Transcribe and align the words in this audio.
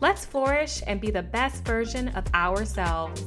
Let's 0.00 0.24
flourish 0.24 0.82
and 0.86 0.98
be 0.98 1.10
the 1.10 1.22
best 1.22 1.62
version 1.62 2.08
of 2.08 2.24
ourselves. 2.32 3.22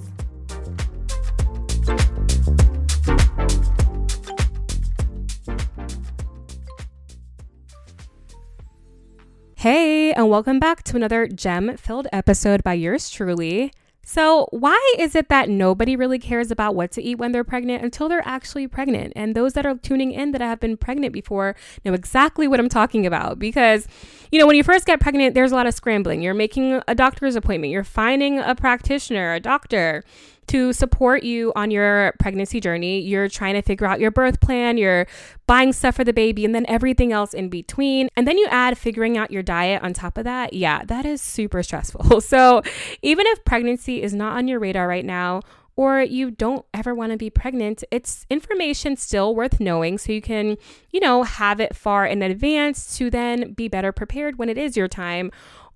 Hey, 9.55 10.13
and 10.13 10.31
welcome 10.31 10.59
back 10.59 10.81
to 10.85 10.95
another 10.95 11.27
gem 11.27 11.77
filled 11.77 12.07
episode 12.11 12.63
by 12.63 12.73
yours 12.73 13.11
truly. 13.11 13.71
So, 14.05 14.47
why 14.51 14.95
is 14.99 15.15
it 15.15 15.29
that 15.29 15.47
nobody 15.47 15.95
really 15.95 16.19
cares 16.19 16.51
about 16.51 16.75
what 16.75 16.91
to 16.91 17.01
eat 17.01 17.15
when 17.15 17.31
they're 17.31 17.45
pregnant 17.45 17.83
until 17.83 18.09
they're 18.09 18.27
actually 18.27 18.67
pregnant? 18.67 19.13
And 19.15 19.33
those 19.33 19.53
that 19.53 19.65
are 19.65 19.75
tuning 19.75 20.11
in 20.11 20.31
that 20.31 20.41
have 20.41 20.59
been 20.59 20.75
pregnant 20.75 21.13
before 21.13 21.55
know 21.85 21.93
exactly 21.93 22.45
what 22.45 22.59
I'm 22.59 22.67
talking 22.67 23.05
about 23.05 23.39
because, 23.39 23.87
you 24.33 24.39
know, 24.39 24.47
when 24.47 24.55
you 24.55 24.63
first 24.63 24.87
get 24.87 24.99
pregnant, 24.99 25.35
there's 25.35 25.51
a 25.51 25.55
lot 25.55 25.67
of 25.67 25.75
scrambling. 25.75 26.23
You're 26.23 26.33
making 26.33 26.81
a 26.87 26.95
doctor's 26.95 27.35
appointment, 27.35 27.71
you're 27.71 27.83
finding 27.83 28.39
a 28.39 28.55
practitioner, 28.55 29.35
a 29.35 29.39
doctor 29.39 30.03
to 30.47 30.73
support 30.73 31.21
you 31.21 31.53
on 31.55 31.69
your 31.69 32.15
pregnancy 32.19 32.59
journey. 32.59 32.99
You're 32.99 33.29
trying 33.29 33.53
to 33.53 33.61
figure 33.61 33.85
out 33.85 33.99
your 33.99 34.09
birth 34.09 34.41
plan, 34.41 34.79
you're 34.79 35.05
buying 35.45 35.71
stuff 35.71 35.95
for 35.95 36.03
the 36.03 36.13
baby, 36.13 36.45
and 36.45 36.55
then 36.55 36.65
everything 36.67 37.13
else 37.13 37.35
in 37.35 37.49
between. 37.49 38.09
And 38.15 38.27
then 38.27 38.39
you 38.39 38.47
add 38.49 38.75
figuring 38.75 39.19
out 39.19 39.29
your 39.29 39.43
diet 39.43 39.83
on 39.83 39.93
top 39.93 40.17
of 40.17 40.23
that. 40.23 40.53
Yeah, 40.53 40.83
that 40.85 41.05
is 41.05 41.21
super 41.21 41.61
stressful. 41.61 42.21
So 42.33 42.63
even 43.03 43.27
if 43.27 43.45
pregnancy 43.45 44.01
is 44.01 44.13
not 44.15 44.35
on 44.37 44.47
your 44.47 44.57
radar 44.57 44.87
right 44.87 45.05
now, 45.05 45.41
or 45.75 46.01
you 46.01 46.29
don't 46.31 46.65
ever 46.73 46.93
want 46.93 47.11
to 47.11 47.17
be 47.17 47.29
pregnant, 47.29 47.83
it's 47.89 48.25
information 48.29 48.95
still 48.95 49.35
worth 49.35 49.59
knowing 49.59 49.97
so 49.97 50.11
you 50.11 50.21
can, 50.21 50.57
you 50.91 50.99
know, 50.99 51.23
have 51.23 51.59
it 51.59 51.75
far 51.75 52.05
in 52.05 52.21
advance 52.21 52.97
to 52.97 53.09
then 53.09 53.53
be 53.53 53.67
better 53.67 53.91
prepared 53.91 54.37
when 54.37 54.49
it 54.49 54.57
is 54.57 54.77
your 54.77 54.87
time 54.87 55.31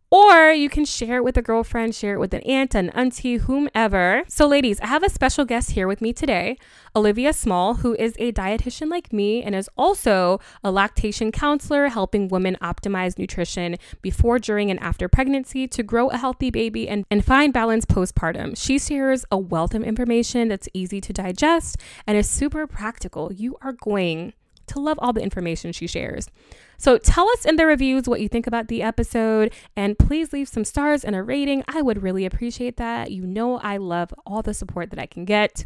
or 0.09 0.51
you 0.51 0.69
can 0.69 0.85
share 0.85 1.17
it 1.17 1.23
with 1.23 1.35
a 1.35 1.41
girlfriend, 1.41 1.93
share 1.93 2.13
it 2.13 2.19
with 2.19 2.33
an 2.33 2.41
aunt, 2.43 2.73
an 2.75 2.89
auntie, 2.91 3.37
whomever. 3.37 4.23
So, 4.29 4.47
ladies, 4.47 4.79
I 4.79 4.87
have 4.87 5.03
a 5.03 5.09
special 5.09 5.43
guest 5.43 5.71
here 5.71 5.87
with 5.87 6.01
me 6.01 6.13
today, 6.13 6.57
Olivia 6.95 7.33
Small, 7.33 7.75
who 7.75 7.93
is 7.95 8.15
a 8.17 8.31
dietitian 8.31 8.89
like 8.89 9.11
me 9.11 9.43
and 9.43 9.53
is 9.53 9.69
also 9.77 10.39
a 10.63 10.71
lactation 10.71 11.31
counselor, 11.31 11.89
helping 11.89 12.29
women 12.29 12.55
optimize 12.61 13.17
nutrition 13.17 13.75
before, 14.01 14.39
during, 14.39 14.71
and 14.71 14.79
after 14.79 15.09
pregnancy 15.09 15.67
to 15.67 15.83
grow 15.83 16.07
a 16.09 16.17
healthy 16.17 16.49
baby 16.49 16.87
and, 16.87 17.05
and 17.11 17.25
find 17.25 17.53
balance 17.53 17.85
postpartum. 17.85 18.57
She 18.57 18.79
shares 18.79 19.25
a 19.29 19.37
wealth 19.37 19.75
of 19.75 19.83
information 19.83 20.47
that's 20.47 20.69
easy 20.73 21.01
to 21.01 21.11
digest 21.11 21.77
and 22.05 22.17
is 22.17 22.29
super 22.29 22.65
practical. 22.65 23.33
You 23.33 23.57
are 23.61 23.73
going 23.73 24.33
to 24.67 24.79
love 24.79 24.97
all 25.01 25.13
the 25.13 25.21
information 25.21 25.71
she 25.71 25.87
shares. 25.87 26.29
So 26.77 26.97
tell 26.97 27.27
us 27.29 27.45
in 27.45 27.55
the 27.55 27.65
reviews 27.65 28.07
what 28.07 28.21
you 28.21 28.29
think 28.29 28.47
about 28.47 28.67
the 28.67 28.83
episode 28.83 29.51
and 29.75 29.97
please 29.97 30.31
leave 30.31 30.47
some 30.47 30.63
stars 30.63 31.03
and 31.03 31.15
a 31.15 31.23
rating. 31.23 31.63
I 31.67 31.81
would 31.81 32.03
really 32.03 32.25
appreciate 32.25 32.77
that. 32.77 33.11
You 33.11 33.25
know, 33.25 33.57
I 33.57 33.77
love 33.77 34.13
all 34.25 34.41
the 34.41 34.53
support 34.53 34.91
that 34.91 34.99
I 34.99 35.07
can 35.07 35.25
get. 35.25 35.65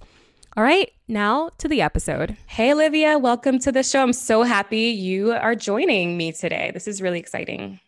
All 0.58 0.64
right, 0.64 0.92
now 1.08 1.50
to 1.60 1.68
the 1.68 1.82
episode. 1.82 2.36
Hey, 2.46 2.74
Olivia, 2.74 3.18
welcome 3.18 3.60
to 3.60 3.72
the 3.72 3.84
show. 3.84 4.04
I'm 4.04 4.14
so 4.14 4.44
happy 4.44 4.90
you 4.90 5.32
are 5.32 5.56
joining 5.56 6.18
me 6.18 6.34
today. 6.34 6.72
This 6.74 6.88
is 6.88 7.02
really 7.02 7.20
exciting. 7.20 7.80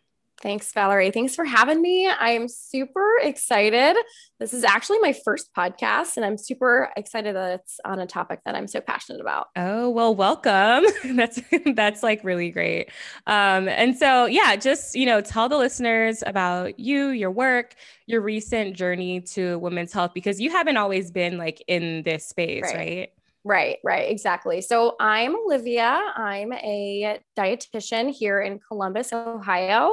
Thanks, 0.43 0.73
Valerie. 0.73 1.09
Thanks 1.09 1.35
for 1.35 1.45
having 1.45 1.81
me. 1.81 2.05
I 2.05 2.31
am 2.31 2.49
super 2.49 3.17
excited. 3.21 3.95
This 4.41 4.53
is 4.53 4.65
actually 4.65 4.99
my 4.99 5.13
first 5.13 5.49
podcast, 5.55 6.17
and 6.17 6.25
I'm 6.25 6.37
super 6.37 6.91
excited 6.97 7.33
that 7.33 7.61
it's 7.61 7.79
on 7.85 7.99
a 7.99 8.05
topic 8.05 8.41
that 8.43 8.53
I'm 8.53 8.67
so 8.67 8.81
passionate 8.81 9.21
about. 9.21 9.47
Oh, 9.55 9.89
well, 9.89 10.13
welcome. 10.13 10.83
that's 11.15 11.39
that's 11.73 12.03
like 12.03 12.25
really 12.25 12.49
great. 12.49 12.89
Um, 13.25 13.69
and 13.69 13.97
so 13.97 14.25
yeah, 14.25 14.57
just 14.57 14.95
you 14.95 15.05
know, 15.05 15.21
tell 15.21 15.47
the 15.47 15.57
listeners 15.57 16.21
about 16.27 16.77
you, 16.77 17.07
your 17.07 17.31
work, 17.31 17.75
your 18.05 18.19
recent 18.19 18.75
journey 18.75 19.21
to 19.21 19.57
women's 19.59 19.93
health, 19.93 20.11
because 20.13 20.41
you 20.41 20.49
haven't 20.51 20.75
always 20.75 21.09
been 21.09 21.37
like 21.37 21.63
in 21.69 22.03
this 22.03 22.27
space, 22.27 22.63
right? 22.63 22.75
right? 22.75 23.12
Right, 23.45 23.77
right, 23.83 24.09
exactly. 24.09 24.61
So 24.61 24.95
I'm 24.99 25.35
Olivia. 25.35 26.01
I'm 26.15 26.53
a 26.53 27.19
dietitian 27.37 28.09
here 28.09 28.39
in 28.41 28.59
Columbus, 28.65 29.11
Ohio. 29.11 29.91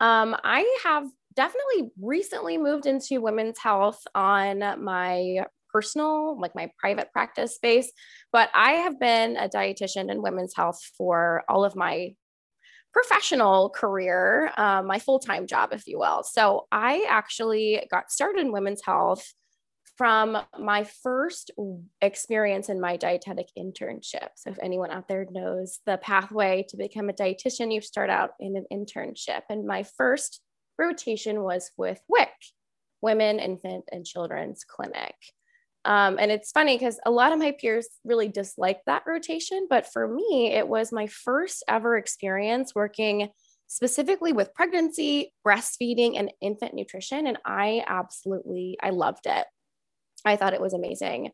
Um, 0.00 0.36
I 0.44 0.78
have 0.84 1.06
definitely 1.34 1.90
recently 2.00 2.58
moved 2.58 2.84
into 2.86 3.22
women's 3.22 3.58
health 3.58 4.02
on 4.14 4.58
my 4.84 5.46
personal, 5.72 6.38
like 6.38 6.54
my 6.54 6.70
private 6.78 7.10
practice 7.12 7.54
space, 7.54 7.90
but 8.32 8.50
I 8.54 8.72
have 8.72 9.00
been 9.00 9.36
a 9.38 9.48
dietitian 9.48 10.10
in 10.10 10.22
women's 10.22 10.54
health 10.54 10.80
for 10.98 11.42
all 11.48 11.64
of 11.64 11.74
my 11.76 12.14
professional 12.92 13.70
career, 13.70 14.52
um, 14.56 14.86
my 14.86 14.98
full 14.98 15.18
time 15.18 15.46
job, 15.46 15.70
if 15.72 15.86
you 15.86 15.98
will. 15.98 16.22
So 16.22 16.66
I 16.70 17.06
actually 17.08 17.86
got 17.90 18.10
started 18.10 18.40
in 18.40 18.52
women's 18.52 18.82
health 18.84 19.32
from 19.96 20.38
my 20.58 20.84
first 20.84 21.50
experience 22.00 22.68
in 22.68 22.80
my 22.80 22.96
dietetic 22.96 23.48
internship. 23.58 24.28
So, 24.36 24.50
if 24.50 24.58
anyone 24.62 24.90
out 24.90 25.08
there 25.08 25.26
knows 25.30 25.80
the 25.86 25.98
pathway 25.98 26.66
to 26.68 26.76
become 26.76 27.08
a 27.08 27.12
dietitian, 27.12 27.72
you 27.72 27.80
start 27.80 28.10
out 28.10 28.30
in 28.40 28.56
an 28.56 28.66
internship. 28.72 29.42
And 29.48 29.66
my 29.66 29.84
first 29.96 30.40
rotation 30.78 31.42
was 31.42 31.70
with 31.76 32.00
WIC, 32.08 32.32
Women, 33.00 33.38
Infant, 33.38 33.84
and 33.92 34.04
Children's 34.04 34.64
Clinic. 34.64 35.14
Um, 35.84 36.16
and 36.18 36.30
it's 36.30 36.50
funny 36.50 36.76
because 36.76 36.98
a 37.04 37.10
lot 37.10 37.32
of 37.32 37.38
my 37.38 37.52
peers 37.52 37.88
really 38.04 38.28
disliked 38.28 38.86
that 38.86 39.02
rotation. 39.06 39.66
But 39.68 39.92
for 39.92 40.08
me, 40.08 40.52
it 40.52 40.66
was 40.66 40.92
my 40.92 41.06
first 41.06 41.62
ever 41.68 41.96
experience 41.96 42.74
working 42.74 43.28
specifically 43.66 44.32
with 44.32 44.54
pregnancy, 44.54 45.32
breastfeeding, 45.46 46.18
and 46.18 46.32
infant 46.40 46.74
nutrition. 46.74 47.26
And 47.26 47.38
I 47.44 47.84
absolutely, 47.86 48.78
I 48.82 48.90
loved 48.90 49.26
it. 49.26 49.46
I 50.24 50.36
thought 50.36 50.54
it 50.54 50.60
was 50.60 50.74
amazing. 50.74 51.30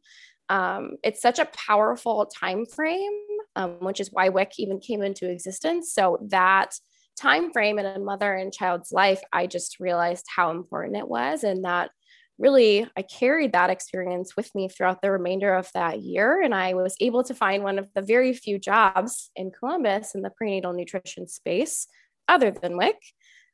Um, 0.48 0.96
it's 1.04 1.22
such 1.22 1.38
a 1.38 1.48
powerful 1.68 2.26
time 2.26 2.66
frame, 2.66 3.12
um, 3.56 3.76
which 3.80 4.00
is 4.00 4.10
why 4.12 4.28
WIC 4.28 4.52
even 4.58 4.80
came 4.80 5.02
into 5.02 5.30
existence. 5.30 5.92
So 5.92 6.18
that 6.30 6.74
time 7.16 7.52
frame 7.52 7.78
in 7.78 7.86
a 7.86 7.98
mother 7.98 8.34
and 8.34 8.52
child's 8.52 8.92
life, 8.92 9.20
I 9.32 9.46
just 9.46 9.78
realized 9.78 10.26
how 10.34 10.50
important 10.50 10.96
it 10.96 11.08
was, 11.08 11.44
and 11.44 11.64
that 11.64 11.90
really 12.38 12.88
I 12.96 13.02
carried 13.02 13.52
that 13.52 13.70
experience 13.70 14.34
with 14.34 14.52
me 14.54 14.68
throughout 14.68 15.02
the 15.02 15.10
remainder 15.12 15.54
of 15.54 15.70
that 15.74 16.00
year. 16.00 16.40
And 16.40 16.54
I 16.54 16.74
was 16.74 16.96
able 16.98 17.22
to 17.24 17.34
find 17.34 17.62
one 17.62 17.78
of 17.78 17.88
the 17.94 18.02
very 18.02 18.32
few 18.32 18.58
jobs 18.58 19.30
in 19.36 19.52
Columbus 19.52 20.14
in 20.14 20.22
the 20.22 20.30
prenatal 20.30 20.72
nutrition 20.72 21.28
space, 21.28 21.86
other 22.26 22.50
than 22.50 22.76
WIC, 22.76 22.96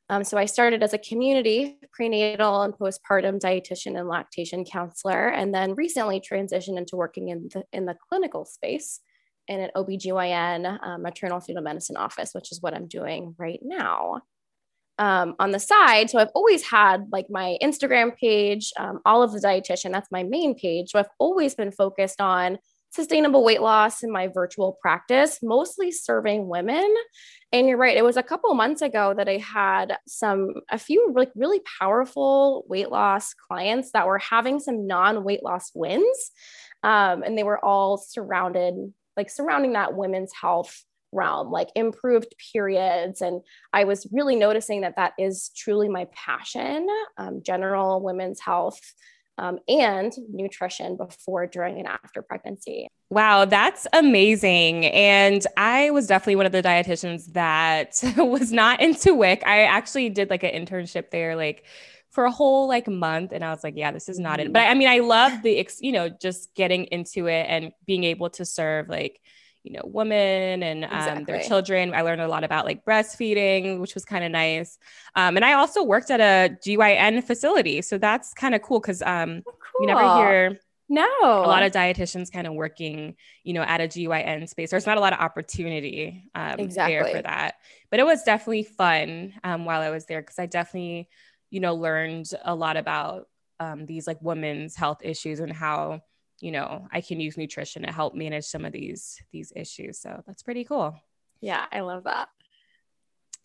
um, 0.09 0.23
so 0.23 0.37
I 0.37 0.45
started 0.45 0.83
as 0.83 0.93
a 0.93 0.97
community 0.97 1.77
prenatal 1.91 2.61
and 2.61 2.73
postpartum 2.73 3.39
dietitian 3.39 3.99
and 3.99 4.07
lactation 4.07 4.63
counselor, 4.63 5.27
and 5.27 5.53
then 5.53 5.75
recently 5.75 6.21
transitioned 6.21 6.77
into 6.77 6.95
working 6.95 7.27
in 7.29 7.49
the, 7.53 7.63
in 7.73 7.85
the 7.85 7.95
clinical 8.07 8.45
space 8.45 9.01
in 9.47 9.59
an 9.59 9.69
OBGYN 9.75 10.79
uh, 10.81 10.97
maternal 10.97 11.39
fetal 11.39 11.63
medicine 11.63 11.97
office, 11.97 12.31
which 12.33 12.51
is 12.51 12.61
what 12.61 12.73
I'm 12.73 12.87
doing 12.87 13.35
right 13.37 13.59
now. 13.61 14.21
Um, 14.99 15.35
on 15.39 15.51
the 15.51 15.59
side, 15.59 16.09
so 16.09 16.17
I've 16.17 16.31
always 16.33 16.63
had 16.63 17.05
like 17.11 17.27
my 17.29 17.57
Instagram 17.61 18.17
page, 18.17 18.71
um, 18.79 18.99
Olive 19.05 19.31
the 19.31 19.39
Dietitian, 19.39 19.91
that's 19.91 20.11
my 20.11 20.23
main 20.23 20.55
page. 20.55 20.89
So 20.89 20.99
I've 20.99 21.09
always 21.19 21.53
been 21.53 21.71
focused 21.71 22.19
on 22.19 22.57
sustainable 22.97 23.43
weight 23.43 23.61
loss 23.61 24.01
in 24.01 24.11
my 24.11 24.27
virtual 24.27 24.77
practice, 24.81 25.37
mostly 25.43 25.91
serving 25.91 26.47
women. 26.47 26.93
And 27.53 27.67
you're 27.67 27.77
right, 27.77 27.95
it 27.95 28.03
was 28.03 28.17
a 28.17 28.23
couple 28.23 28.53
months 28.55 28.81
ago 28.81 29.13
that 29.15 29.29
I 29.29 29.37
had 29.37 29.97
some, 30.07 30.55
a 30.71 30.79
few 30.79 31.13
like 31.15 31.31
really 31.35 31.61
powerful 31.79 32.65
weight 32.67 32.89
loss 32.89 33.35
clients 33.35 33.91
that 33.91 34.07
were 34.07 34.17
having 34.17 34.59
some 34.59 34.87
non 34.87 35.23
weight 35.23 35.43
loss 35.43 35.71
wins. 35.75 36.31
Um, 36.81 37.21
and 37.21 37.37
they 37.37 37.43
were 37.43 37.63
all 37.63 37.97
surrounded, 37.97 38.73
like 39.15 39.29
surrounding 39.29 39.73
that 39.73 39.95
women's 39.95 40.33
health 40.33 40.83
realm 41.13 41.49
like 41.49 41.69
improved 41.73 42.35
periods 42.51 43.21
and 43.21 43.41
i 43.71 43.85
was 43.85 44.05
really 44.11 44.35
noticing 44.35 44.81
that 44.81 44.97
that 44.97 45.13
is 45.17 45.51
truly 45.55 45.87
my 45.87 46.05
passion 46.13 46.85
um, 47.17 47.41
general 47.41 48.03
women's 48.03 48.41
health 48.41 48.81
um, 49.37 49.59
and 49.67 50.13
nutrition 50.29 50.97
before, 50.97 51.45
during, 51.47 51.77
and 51.77 51.87
after 51.87 52.21
pregnancy. 52.21 52.87
Wow, 53.09 53.45
that's 53.45 53.87
amazing. 53.93 54.85
And 54.87 55.45
I 55.55 55.91
was 55.91 56.07
definitely 56.07 56.37
one 56.37 56.45
of 56.45 56.51
the 56.51 56.63
dietitians 56.63 57.33
that 57.33 58.01
was 58.17 58.51
not 58.51 58.81
into 58.81 59.13
WIC. 59.13 59.43
I 59.45 59.63
actually 59.63 60.09
did 60.09 60.29
like 60.29 60.43
an 60.43 60.65
internship 60.65 61.11
there, 61.11 61.35
like 61.35 61.65
for 62.09 62.25
a 62.25 62.31
whole 62.31 62.67
like 62.67 62.87
month 62.87 63.31
and 63.31 63.45
I 63.45 63.51
was 63.51 63.63
like, 63.63 63.75
yeah, 63.77 63.91
this 63.91 64.09
is 64.09 64.17
not 64.17 64.39
it. 64.39 64.45
Mm-hmm. 64.45 64.53
But 64.53 64.67
I 64.67 64.73
mean, 64.73 64.87
I 64.87 64.99
love 64.99 65.43
the, 65.43 65.57
ex- 65.59 65.81
you 65.81 65.91
know, 65.91 66.09
just 66.09 66.55
getting 66.55 66.85
into 66.85 67.27
it 67.27 67.45
and 67.47 67.71
being 67.85 68.03
able 68.05 68.31
to 68.31 68.45
serve 68.45 68.89
like, 68.89 69.21
you 69.67 69.73
know, 69.73 69.81
women 69.83 70.63
and 70.63 70.85
um, 70.85 70.91
Exactly. 70.93 71.23
their 71.25 71.43
children. 71.43 71.93
I 71.93 72.01
learned 72.01 72.21
a 72.21 72.27
lot 72.29 72.45
about 72.45 72.63
like 72.63 72.85
breastfeeding, 72.85 73.81
which 73.81 73.95
was 73.95 74.05
kind 74.05 74.23
of 74.23 74.31
nice. 74.31 74.77
Um, 75.13 75.35
and 75.35 75.43
I 75.43 75.53
also 75.53 75.83
worked 75.83 76.09
at 76.09 76.21
a 76.21 76.55
GYN 76.65 77.21
facility. 77.21 77.81
So 77.81 77.97
that's 77.97 78.33
kind 78.33 78.55
of 78.55 78.61
cool 78.61 78.79
because 78.79 79.01
um, 79.01 79.41
Cool. 79.45 79.81
you 79.81 79.87
never 79.87 80.15
hear 80.15 80.59
no 80.87 81.05
a 81.21 81.47
lot 81.47 81.63
of 81.63 81.73
dietitians 81.73 82.31
kind 82.31 82.47
of 82.47 82.53
working, 82.53 83.17
you 83.43 83.51
know, 83.51 83.61
at 83.61 83.81
a 83.81 83.89
GYN 83.89 84.47
space. 84.47 84.71
There's 84.71 84.85
not 84.85 84.97
a 84.97 85.01
lot 85.01 85.11
of 85.11 85.19
opportunity 85.19 86.23
um, 86.33 86.55
there 86.55 86.65
Exactly. 86.65 87.11
for 87.11 87.21
that. 87.23 87.55
But 87.91 87.99
it 87.99 88.05
was 88.05 88.23
definitely 88.23 88.63
fun 88.63 89.33
um, 89.43 89.65
while 89.65 89.81
I 89.81 89.89
was 89.89 90.05
there 90.05 90.21
because 90.21 90.39
I 90.39 90.45
definitely, 90.45 91.09
you 91.49 91.59
know, 91.59 91.75
learned 91.75 92.29
a 92.45 92.55
lot 92.55 92.77
about 92.77 93.27
um, 93.59 93.85
these 93.85 94.07
like 94.07 94.21
women's 94.21 94.77
health 94.77 94.99
issues 95.03 95.41
and 95.41 95.51
how, 95.51 96.03
you 96.39 96.51
know, 96.51 96.87
I 96.91 97.01
can 97.01 97.19
use 97.19 97.37
nutrition 97.37 97.83
to 97.83 97.91
help 97.91 98.13
manage 98.15 98.45
some 98.45 98.65
of 98.65 98.71
these 98.73 99.21
these 99.31 99.51
issues. 99.55 99.99
So 99.99 100.21
that's 100.27 100.43
pretty 100.43 100.63
cool. 100.63 100.95
yeah, 101.41 101.65
I 101.71 101.81
love 101.81 102.03
that. 102.05 102.29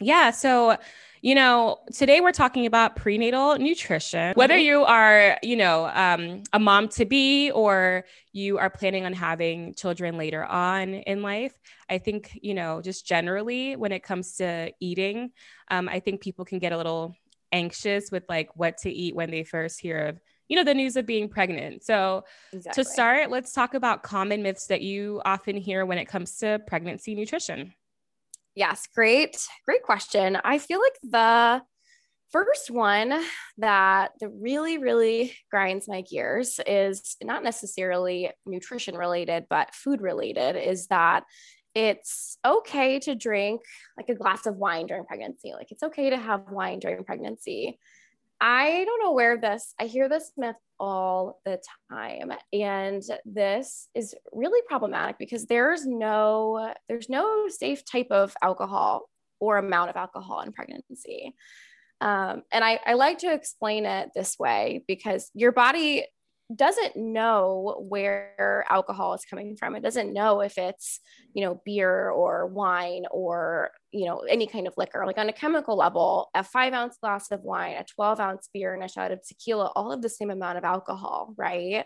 Yeah. 0.01 0.31
So, 0.33 0.77
you 1.21 1.37
know, 1.37 1.79
today 1.93 2.21
we're 2.21 2.33
talking 2.33 2.67
about 2.67 2.97
prenatal 2.97 3.57
nutrition. 3.59 4.33
Whether 4.35 4.57
Mhm. 4.57 4.65
you 4.65 4.85
are, 4.85 5.39
you 5.45 5.55
know, 5.55 5.87
um, 5.95 6.43
a 6.53 6.59
mom 6.59 6.89
to 6.91 7.05
be 7.05 7.53
or 7.53 8.05
you 8.33 8.59
are 8.59 8.69
planning 8.71 9.05
on 9.07 9.13
having 9.13 9.75
children 9.75 10.17
later 10.17 10.45
on 10.45 10.95
in 10.95 11.23
life, 11.23 11.57
I 11.89 11.99
think, 11.99 12.37
you 12.43 12.55
know, 12.55 12.81
just 12.81 13.07
generally 13.07 13.77
when 13.77 13.93
it 13.93 14.03
comes 14.03 14.37
to 14.39 14.73
eating, 14.81 15.31
um, 15.71 15.89
I 15.89 16.01
think 16.01 16.21
people 16.21 16.45
can 16.45 16.59
get 16.59 16.73
a 16.73 16.77
little 16.77 17.15
anxious 17.53 18.11
with 18.11 18.25
like 18.29 18.57
what 18.57 18.79
to 18.79 18.91
eat 18.91 19.15
when 19.15 19.31
they 19.31 19.45
first 19.45 19.79
hear 19.79 19.99
of, 19.99 20.21
you 20.53 20.57
know, 20.57 20.65
the 20.65 20.75
news 20.75 20.97
of 20.97 21.07
being 21.07 21.31
pregnant. 21.31 21.83
So, 21.83 22.25
Exactly. 22.53 22.85
to 22.85 22.91
start, 22.91 23.31
let's 23.31 23.53
talk 23.53 23.73
about 23.73 24.03
common 24.03 24.43
myths 24.43 24.67
that 24.67 24.83
you 24.83 25.23
often 25.25 25.57
hear 25.57 25.87
when 25.87 25.97
it 25.97 26.05
comes 26.05 26.37
to 26.41 26.61
pregnancy 26.67 27.15
nutrition. 27.15 27.73
Yes, 28.55 28.87
great, 28.95 29.49
great 29.65 29.83
question. 29.83 30.37
I 30.45 30.59
feel 30.59 30.79
like 30.79 30.99
the 31.03 31.63
first 32.31 32.71
one 32.71 33.09
that 33.57 34.13
that 34.21 34.31
really, 34.31 34.77
really 34.77 35.35
grinds 35.51 35.89
my 35.89 36.03
gears 36.03 36.61
is 36.67 37.17
not 37.23 37.43
necessarily 37.43 38.31
nutrition 38.45 38.95
related, 38.95 39.47
but 39.49 39.75
food 39.75 40.03
related. 40.03 40.57
Is 40.57 40.89
that 40.89 41.25
it's 41.75 42.37
okay 42.45 42.99
to 42.99 43.15
drink 43.15 43.63
like 43.97 44.11
a 44.11 44.15
glass 44.15 44.45
of 44.45 44.57
wine 44.57 44.85
during 44.87 45.07
pregnancy. 45.07 45.55
Like 45.55 45.73
it's 45.73 45.83
okay 45.83 46.11
to 46.11 46.19
have 46.19 46.51
wine 46.51 46.79
during 46.79 47.05
pregnancy. 47.05 47.79
I 48.45 48.85
don't 48.85 49.01
know 49.01 49.13
where 49.13 49.39
this, 49.39 49.73
I 49.79 49.85
hear 49.85 50.09
this 50.09 50.33
myth 50.37 50.57
all 50.81 51.41
the 51.45 51.63
time. 51.89 52.33
And 52.53 53.01
this 53.25 53.89
is 53.95 54.17
really 54.33 54.61
problematic 54.67 55.17
because 55.17 55.47
there's 55.47 55.87
no, 55.87 56.75
there's 56.89 57.09
no 57.09 57.47
safe 57.47 57.85
type 57.85 58.09
of 58.11 58.35
alcohol 58.43 59.09
or 59.39 59.59
amount 59.59 59.91
of 59.91 59.97
alcohol 59.97 60.41
in 60.41 60.53
pregnancy. 60.53 61.37
Um, 62.01 62.43
and 62.51 62.65
I, 62.65 62.81
I 62.85 62.95
like 62.95 63.19
to 63.19 63.33
explain 63.33 63.87
it 63.87 64.11
this 64.13 64.37
way 64.41 64.83
because 64.89 65.31
your 65.35 65.53
body 65.53 66.05
doesn't 66.57 66.97
know 66.97 67.85
where 67.89 68.65
alcohol 68.69 69.15
is 69.15 69.25
coming 69.25 69.57
from. 69.57 69.75
It 69.75 69.83
doesn't 69.83 70.13
know 70.13 70.41
if 70.41 70.59
it's, 70.59 71.01
you 71.35 71.45
know, 71.45 71.61
beer 71.65 72.11
or 72.11 72.47
wine 72.47 73.05
or, 73.11 73.71
you 73.91 74.07
know, 74.07 74.19
any 74.21 74.47
kind 74.47 74.67
of 74.67 74.75
liquor. 74.77 75.05
Like 75.07 75.19
on 75.19 75.29
a 75.29 75.33
chemical 75.33 75.77
level, 75.77 76.31
a 76.35 76.45
five 76.45 76.73
ounce 76.73 76.97
glass 77.01 77.31
of 77.31 77.43
wine, 77.43 77.77
a 77.77 77.85
12 77.85 78.21
ounce 78.21 78.49
beer, 78.53 78.75
and 78.75 78.83
a 78.83 78.89
shot 78.89 79.13
of 79.13 79.21
tequila, 79.27 79.73
all 79.75 79.91
have 79.91 80.03
the 80.03 80.09
same 80.09 80.31
amount 80.31 80.59
of 80.59 80.65
alcohol, 80.65 81.35
right? 81.37 81.85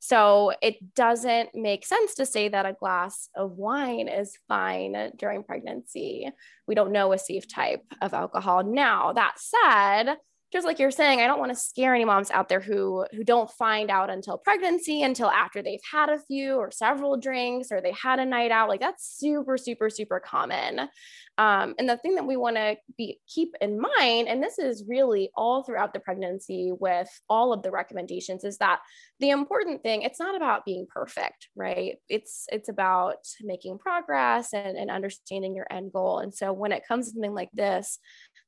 So 0.00 0.52
it 0.60 0.94
doesn't 0.94 1.54
make 1.54 1.86
sense 1.86 2.16
to 2.16 2.26
say 2.26 2.48
that 2.48 2.66
a 2.66 2.74
glass 2.74 3.30
of 3.34 3.52
wine 3.52 4.08
is 4.08 4.36
fine 4.48 5.12
during 5.16 5.44
pregnancy. 5.44 6.30
We 6.66 6.74
don't 6.74 6.92
know 6.92 7.14
a 7.14 7.18
safe 7.18 7.48
type 7.48 7.84
of 8.02 8.12
alcohol. 8.12 8.64
Now, 8.64 9.14
that 9.14 9.36
said, 9.38 10.16
just 10.54 10.64
like 10.64 10.78
you're 10.78 10.92
saying, 10.92 11.20
I 11.20 11.26
don't 11.26 11.40
want 11.40 11.50
to 11.50 11.58
scare 11.58 11.96
any 11.96 12.04
moms 12.04 12.30
out 12.30 12.48
there 12.48 12.60
who 12.60 13.04
who 13.10 13.24
don't 13.24 13.50
find 13.50 13.90
out 13.90 14.08
until 14.08 14.38
pregnancy, 14.38 15.02
until 15.02 15.28
after 15.28 15.62
they've 15.62 15.80
had 15.90 16.08
a 16.08 16.20
few 16.20 16.54
or 16.54 16.70
several 16.70 17.16
drinks 17.16 17.72
or 17.72 17.80
they 17.80 17.92
had 18.00 18.20
a 18.20 18.24
night 18.24 18.52
out. 18.52 18.68
Like 18.68 18.78
that's 18.78 19.18
super, 19.18 19.56
super, 19.56 19.90
super 19.90 20.20
common. 20.20 20.88
Um, 21.36 21.74
and 21.80 21.88
the 21.88 21.96
thing 21.96 22.14
that 22.14 22.26
we 22.26 22.36
want 22.36 22.54
to 22.54 22.76
be 22.96 23.18
keep 23.26 23.56
in 23.60 23.80
mind, 23.80 24.28
and 24.28 24.40
this 24.40 24.60
is 24.60 24.84
really 24.86 25.30
all 25.36 25.64
throughout 25.64 25.92
the 25.92 25.98
pregnancy 25.98 26.70
with 26.78 27.10
all 27.28 27.52
of 27.52 27.64
the 27.64 27.72
recommendations, 27.72 28.44
is 28.44 28.58
that 28.58 28.78
the 29.18 29.30
important 29.30 29.82
thing 29.82 30.02
it's 30.02 30.20
not 30.20 30.36
about 30.36 30.64
being 30.64 30.86
perfect, 30.88 31.48
right? 31.56 31.96
It's 32.08 32.46
it's 32.52 32.68
about 32.68 33.26
making 33.42 33.78
progress 33.78 34.52
and, 34.52 34.76
and 34.76 34.88
understanding 34.88 35.56
your 35.56 35.66
end 35.68 35.92
goal. 35.92 36.20
And 36.20 36.32
so 36.32 36.52
when 36.52 36.70
it 36.70 36.86
comes 36.86 37.06
to 37.06 37.12
something 37.14 37.34
like 37.34 37.50
this, 37.52 37.98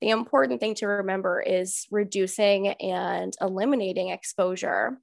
the 0.00 0.10
important 0.10 0.60
thing 0.60 0.74
to 0.76 0.86
remember 0.86 1.40
is 1.40 1.86
reducing 1.90 2.68
and 2.68 3.34
eliminating 3.40 4.10
exposure. 4.10 4.98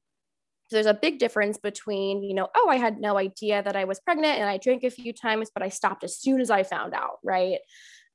There's 0.71 0.85
a 0.85 0.93
big 0.93 1.19
difference 1.19 1.57
between, 1.57 2.23
you 2.23 2.33
know, 2.33 2.47
oh, 2.55 2.69
I 2.69 2.77
had 2.77 2.99
no 2.99 3.17
idea 3.17 3.61
that 3.61 3.75
I 3.75 3.85
was 3.85 3.99
pregnant 3.99 4.39
and 4.39 4.49
I 4.49 4.57
drank 4.57 4.83
a 4.83 4.89
few 4.89 5.13
times, 5.13 5.49
but 5.53 5.63
I 5.63 5.69
stopped 5.69 6.03
as 6.03 6.17
soon 6.17 6.41
as 6.41 6.49
I 6.49 6.63
found 6.63 6.93
out, 6.93 7.19
right? 7.23 7.59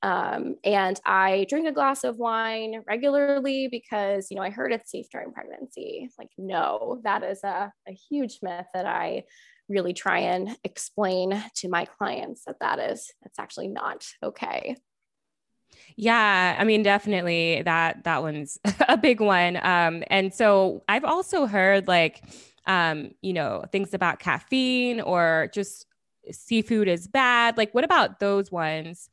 Um, 0.02 0.54
and 0.64 0.98
I 1.04 1.46
drink 1.48 1.66
a 1.66 1.72
glass 1.72 2.04
of 2.04 2.18
wine 2.18 2.82
regularly 2.86 3.68
because, 3.68 4.28
you 4.30 4.36
know, 4.36 4.42
I 4.42 4.50
heard 4.50 4.72
it's 4.72 4.90
safe 4.92 5.06
during 5.10 5.32
pregnancy. 5.32 6.08
Like, 6.18 6.30
no, 6.38 7.00
that 7.02 7.24
is 7.24 7.42
a, 7.42 7.72
a 7.88 7.92
huge 8.08 8.38
myth 8.42 8.66
that 8.74 8.86
I 8.86 9.24
really 9.68 9.92
try 9.92 10.20
and 10.20 10.56
explain 10.64 11.42
to 11.56 11.68
my 11.68 11.84
clients 11.84 12.44
that 12.46 12.60
that 12.60 12.78
is, 12.78 13.12
that's 13.22 13.38
actually 13.38 13.68
not 13.68 14.06
okay. 14.22 14.76
Yeah, 15.96 16.56
I 16.58 16.64
mean, 16.64 16.82
definitely 16.82 17.62
that 17.62 18.04
that 18.04 18.22
one's 18.22 18.58
a 18.88 18.96
big 18.96 19.20
one. 19.20 19.56
Um, 19.62 20.04
and 20.08 20.32
so 20.32 20.82
I've 20.88 21.04
also 21.04 21.46
heard 21.46 21.88
like, 21.88 22.22
um, 22.66 23.12
you 23.22 23.32
know, 23.32 23.64
things 23.72 23.94
about 23.94 24.18
caffeine 24.18 25.00
or 25.00 25.50
just 25.52 25.86
seafood 26.30 26.88
is 26.88 27.08
bad. 27.08 27.56
Like, 27.56 27.74
what 27.74 27.84
about 27.84 28.20
those 28.20 28.52
ones? 28.52 29.08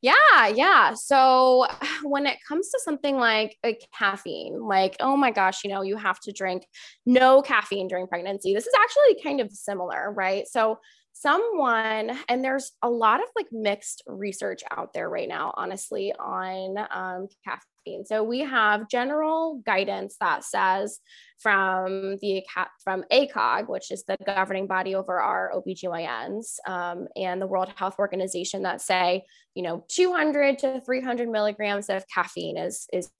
Yeah, 0.00 0.48
yeah. 0.48 0.94
So 0.94 1.66
when 2.02 2.26
it 2.26 2.38
comes 2.46 2.70
to 2.70 2.80
something 2.80 3.16
like 3.16 3.56
a 3.64 3.78
caffeine, 3.96 4.60
like, 4.60 4.96
oh 5.00 5.16
my 5.16 5.30
gosh, 5.30 5.64
you 5.64 5.70
know, 5.70 5.82
you 5.82 5.96
have 5.96 6.20
to 6.20 6.32
drink 6.32 6.66
no 7.06 7.40
caffeine 7.42 7.88
during 7.88 8.06
pregnancy. 8.06 8.54
This 8.54 8.66
is 8.66 8.74
actually 8.78 9.22
kind 9.22 9.40
of 9.40 9.52
similar, 9.52 10.12
right? 10.12 10.46
So 10.48 10.78
someone 11.22 12.18
and 12.28 12.44
there's 12.44 12.72
a 12.82 12.90
lot 12.90 13.20
of 13.20 13.28
like 13.36 13.46
mixed 13.52 14.02
research 14.06 14.62
out 14.70 14.92
there 14.92 15.08
right 15.08 15.28
now 15.28 15.54
honestly 15.56 16.12
on 16.18 16.76
um, 16.90 17.28
caffeine. 17.44 18.04
So 18.04 18.24
we 18.24 18.40
have 18.40 18.88
general 18.88 19.62
guidance 19.64 20.16
that 20.20 20.44
says 20.44 20.98
from 21.38 22.16
the 22.20 22.44
from 22.82 23.04
acog 23.12 23.68
which 23.68 23.90
is 23.92 24.04
the 24.04 24.16
governing 24.26 24.66
body 24.66 24.94
over 24.94 25.20
our 25.20 25.52
obgyns 25.54 26.56
um, 26.66 27.06
and 27.16 27.40
the 27.40 27.46
world 27.46 27.72
health 27.76 27.96
organization 27.98 28.62
that 28.62 28.80
say 28.80 29.22
you 29.54 29.62
know 29.62 29.84
200 29.88 30.58
to 30.58 30.80
300 30.80 31.28
milligrams 31.28 31.88
of 31.88 32.04
caffeine 32.12 32.56
is 32.56 32.86
is 32.92 33.10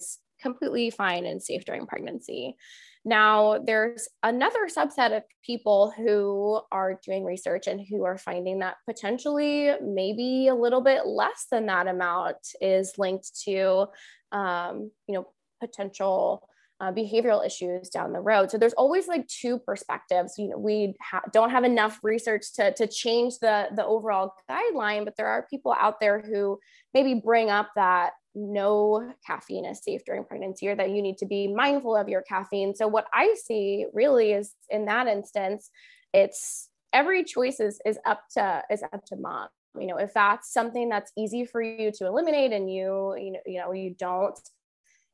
completely 0.40 0.90
fine 0.90 1.24
and 1.24 1.40
safe 1.40 1.64
during 1.64 1.86
pregnancy 1.86 2.56
now, 3.04 3.58
there's 3.58 4.08
another 4.22 4.68
subset 4.68 5.16
of 5.16 5.24
people 5.44 5.92
who 5.96 6.60
are 6.70 7.00
doing 7.04 7.24
research 7.24 7.66
and 7.66 7.80
who 7.80 8.04
are 8.04 8.16
finding 8.16 8.60
that 8.60 8.76
potentially 8.88 9.72
maybe 9.82 10.46
a 10.46 10.54
little 10.54 10.80
bit 10.80 11.06
less 11.06 11.46
than 11.50 11.66
that 11.66 11.88
amount 11.88 12.36
is 12.60 12.92
linked 12.98 13.42
to, 13.44 13.86
um, 14.30 14.92
you 15.08 15.14
know, 15.14 15.26
potential 15.60 16.48
uh, 16.80 16.92
behavioral 16.92 17.44
issues 17.44 17.88
down 17.88 18.12
the 18.12 18.20
road. 18.20 18.50
So 18.50 18.58
there's 18.58 18.72
always 18.74 19.08
like 19.08 19.26
two 19.26 19.58
perspectives. 19.58 20.34
You 20.38 20.50
know, 20.50 20.58
we 20.58 20.94
ha- 21.00 21.22
don't 21.32 21.50
have 21.50 21.64
enough 21.64 21.98
research 22.02 22.52
to 22.54 22.72
to 22.74 22.86
change 22.86 23.34
the 23.40 23.68
the 23.74 23.84
overall 23.84 24.32
guideline, 24.50 25.04
but 25.04 25.16
there 25.16 25.28
are 25.28 25.46
people 25.48 25.74
out 25.78 25.98
there 26.00 26.20
who 26.20 26.58
maybe 26.94 27.14
bring 27.14 27.50
up 27.50 27.70
that 27.76 28.12
no 28.34 29.12
caffeine 29.26 29.64
is 29.64 29.82
safe 29.82 30.02
during 30.04 30.24
pregnancy 30.24 30.68
or 30.68 30.76
that 30.76 30.90
you 30.90 31.02
need 31.02 31.18
to 31.18 31.26
be 31.26 31.48
mindful 31.48 31.96
of 31.96 32.08
your 32.08 32.22
caffeine. 32.22 32.74
So 32.74 32.88
what 32.88 33.06
I 33.12 33.34
see 33.42 33.86
really 33.92 34.32
is 34.32 34.54
in 34.70 34.86
that 34.86 35.06
instance, 35.06 35.70
it's 36.12 36.68
every 36.92 37.24
choice 37.24 37.60
is 37.60 37.80
is 37.84 37.98
up 38.06 38.22
to 38.34 38.62
is 38.70 38.82
up 38.82 39.04
to 39.06 39.16
mom. 39.16 39.48
You 39.78 39.86
know, 39.86 39.96
if 39.96 40.12
that's 40.14 40.52
something 40.52 40.88
that's 40.88 41.12
easy 41.16 41.44
for 41.44 41.62
you 41.62 41.92
to 41.92 42.06
eliminate 42.06 42.52
and 42.52 42.72
you 42.72 43.14
you 43.16 43.32
know 43.32 43.40
you 43.46 43.60
know 43.60 43.72
you 43.72 43.94
don't 43.98 44.38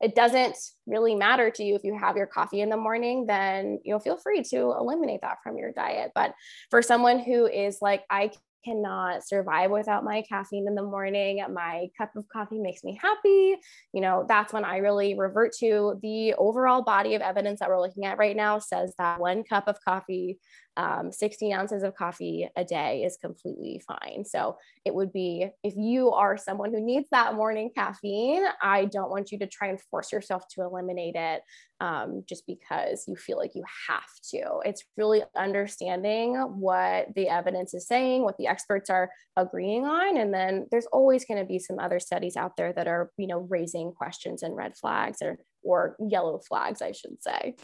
it 0.01 0.15
doesn't 0.15 0.57
really 0.87 1.15
matter 1.15 1.51
to 1.51 1.65
you 1.65 1.75
if 1.75 1.83
you 1.83 1.97
have 1.97 2.17
your 2.17 2.27
coffee 2.27 2.61
in 2.61 2.69
the 2.69 2.77
morning 2.77 3.27
then 3.27 3.81
you'll 3.85 3.99
feel 3.99 4.17
free 4.17 4.43
to 4.43 4.73
eliminate 4.79 5.21
that 5.23 5.39
from 5.43 5.59
your 5.59 5.73
diet 5.73 6.13
but 6.15 6.35
for 6.71 6.83
someone 6.83 7.19
who 7.19 7.47
is 7.47 7.79
like 7.81 8.05
i 8.11 8.31
cannot 8.69 9.27
survive 9.27 9.71
without 9.71 10.05
my 10.05 10.23
caffeine 10.29 10.67
in 10.67 10.75
the 10.75 10.83
morning. 10.83 11.45
My 11.53 11.89
cup 11.97 12.11
of 12.17 12.29
coffee 12.29 12.59
makes 12.59 12.85
me 12.85 12.99
happy. 13.01 13.57
You 13.93 14.01
know, 14.01 14.27
that's 14.29 14.53
when 14.53 14.65
I 14.65 14.79
really 14.79 15.19
revert 15.19 15.53
to 15.61 15.99
the 16.03 16.35
overall 16.35 16.83
body 16.83 17.15
of 17.15 17.23
evidence 17.23 17.61
that 17.61 17.69
we're 17.69 17.81
looking 17.81 18.05
at 18.05 18.19
right 18.19 18.37
now 18.37 18.59
says 18.59 18.95
that 18.99 19.21
one 19.21 19.43
cup 19.45 19.69
of 19.69 19.79
coffee 19.85 20.39
um, 20.77 21.11
16 21.11 21.53
ounces 21.53 21.83
of 21.83 21.97
coffee 21.97 22.49
a 22.57 22.65
day 22.65 23.03
is 23.03 23.17
completely 23.17 23.83
fine. 23.87 24.25
So 24.25 24.57
it 24.85 24.95
would 24.95 25.13
be 25.13 25.49
if 25.65 25.75
you 25.77 26.11
are 26.11 26.37
someone 26.37 26.73
who 26.73 26.81
needs 26.81 27.09
that 27.11 27.35
morning 27.35 27.71
caffeine, 27.75 28.45
I 28.63 28.85
don't 28.85 29.11
want 29.11 29.33
you 29.33 29.39
to 29.41 29.47
try 29.47 29.69
and 29.69 29.81
force 29.81 30.13
yourself 30.13 30.45
to 30.55 30.63
eliminate 30.63 31.17
it 31.17 31.43
um, 31.81 32.25
just 32.29 32.47
because 32.47 33.05
you 33.09 33.17
feel 33.17 33.39
like 33.39 33.55
you 33.55 33.65
have 33.89 34.03
to. 34.31 34.61
It's 34.65 34.85
really 34.97 35.23
understanding 35.37 36.37
what 36.37 37.09
the 37.15 37.29
evidence 37.29 37.75
is 37.75 37.87
saying, 37.87 38.23
what 38.23 38.37
the 38.39 38.47
experts 38.47 38.89
are 38.91 39.11
agreeing 39.37 39.85
on, 39.85 40.17
and 40.17 40.33
then 40.33 40.67
there's 40.71 40.87
always 40.87 41.25
going 41.25 41.41
to 41.41 41.47
be 41.47 41.59
some 41.59 41.79
other 41.79 42.01
studies 42.01 42.37
out 42.37 42.57
there 42.57 42.73
that 42.73 42.89
are, 42.89 43.11
you 43.17 43.27
know, 43.27 43.47
raising 43.51 43.93
questions 43.93 44.43
and 44.43 44.57
red 44.57 44.77
flags 44.77 45.19
or 45.23 45.39
or 45.65 45.97
yellow 45.99 46.41
flags, 46.49 46.81
I 46.83 46.93
should 46.93 47.23
say. 47.23 47.57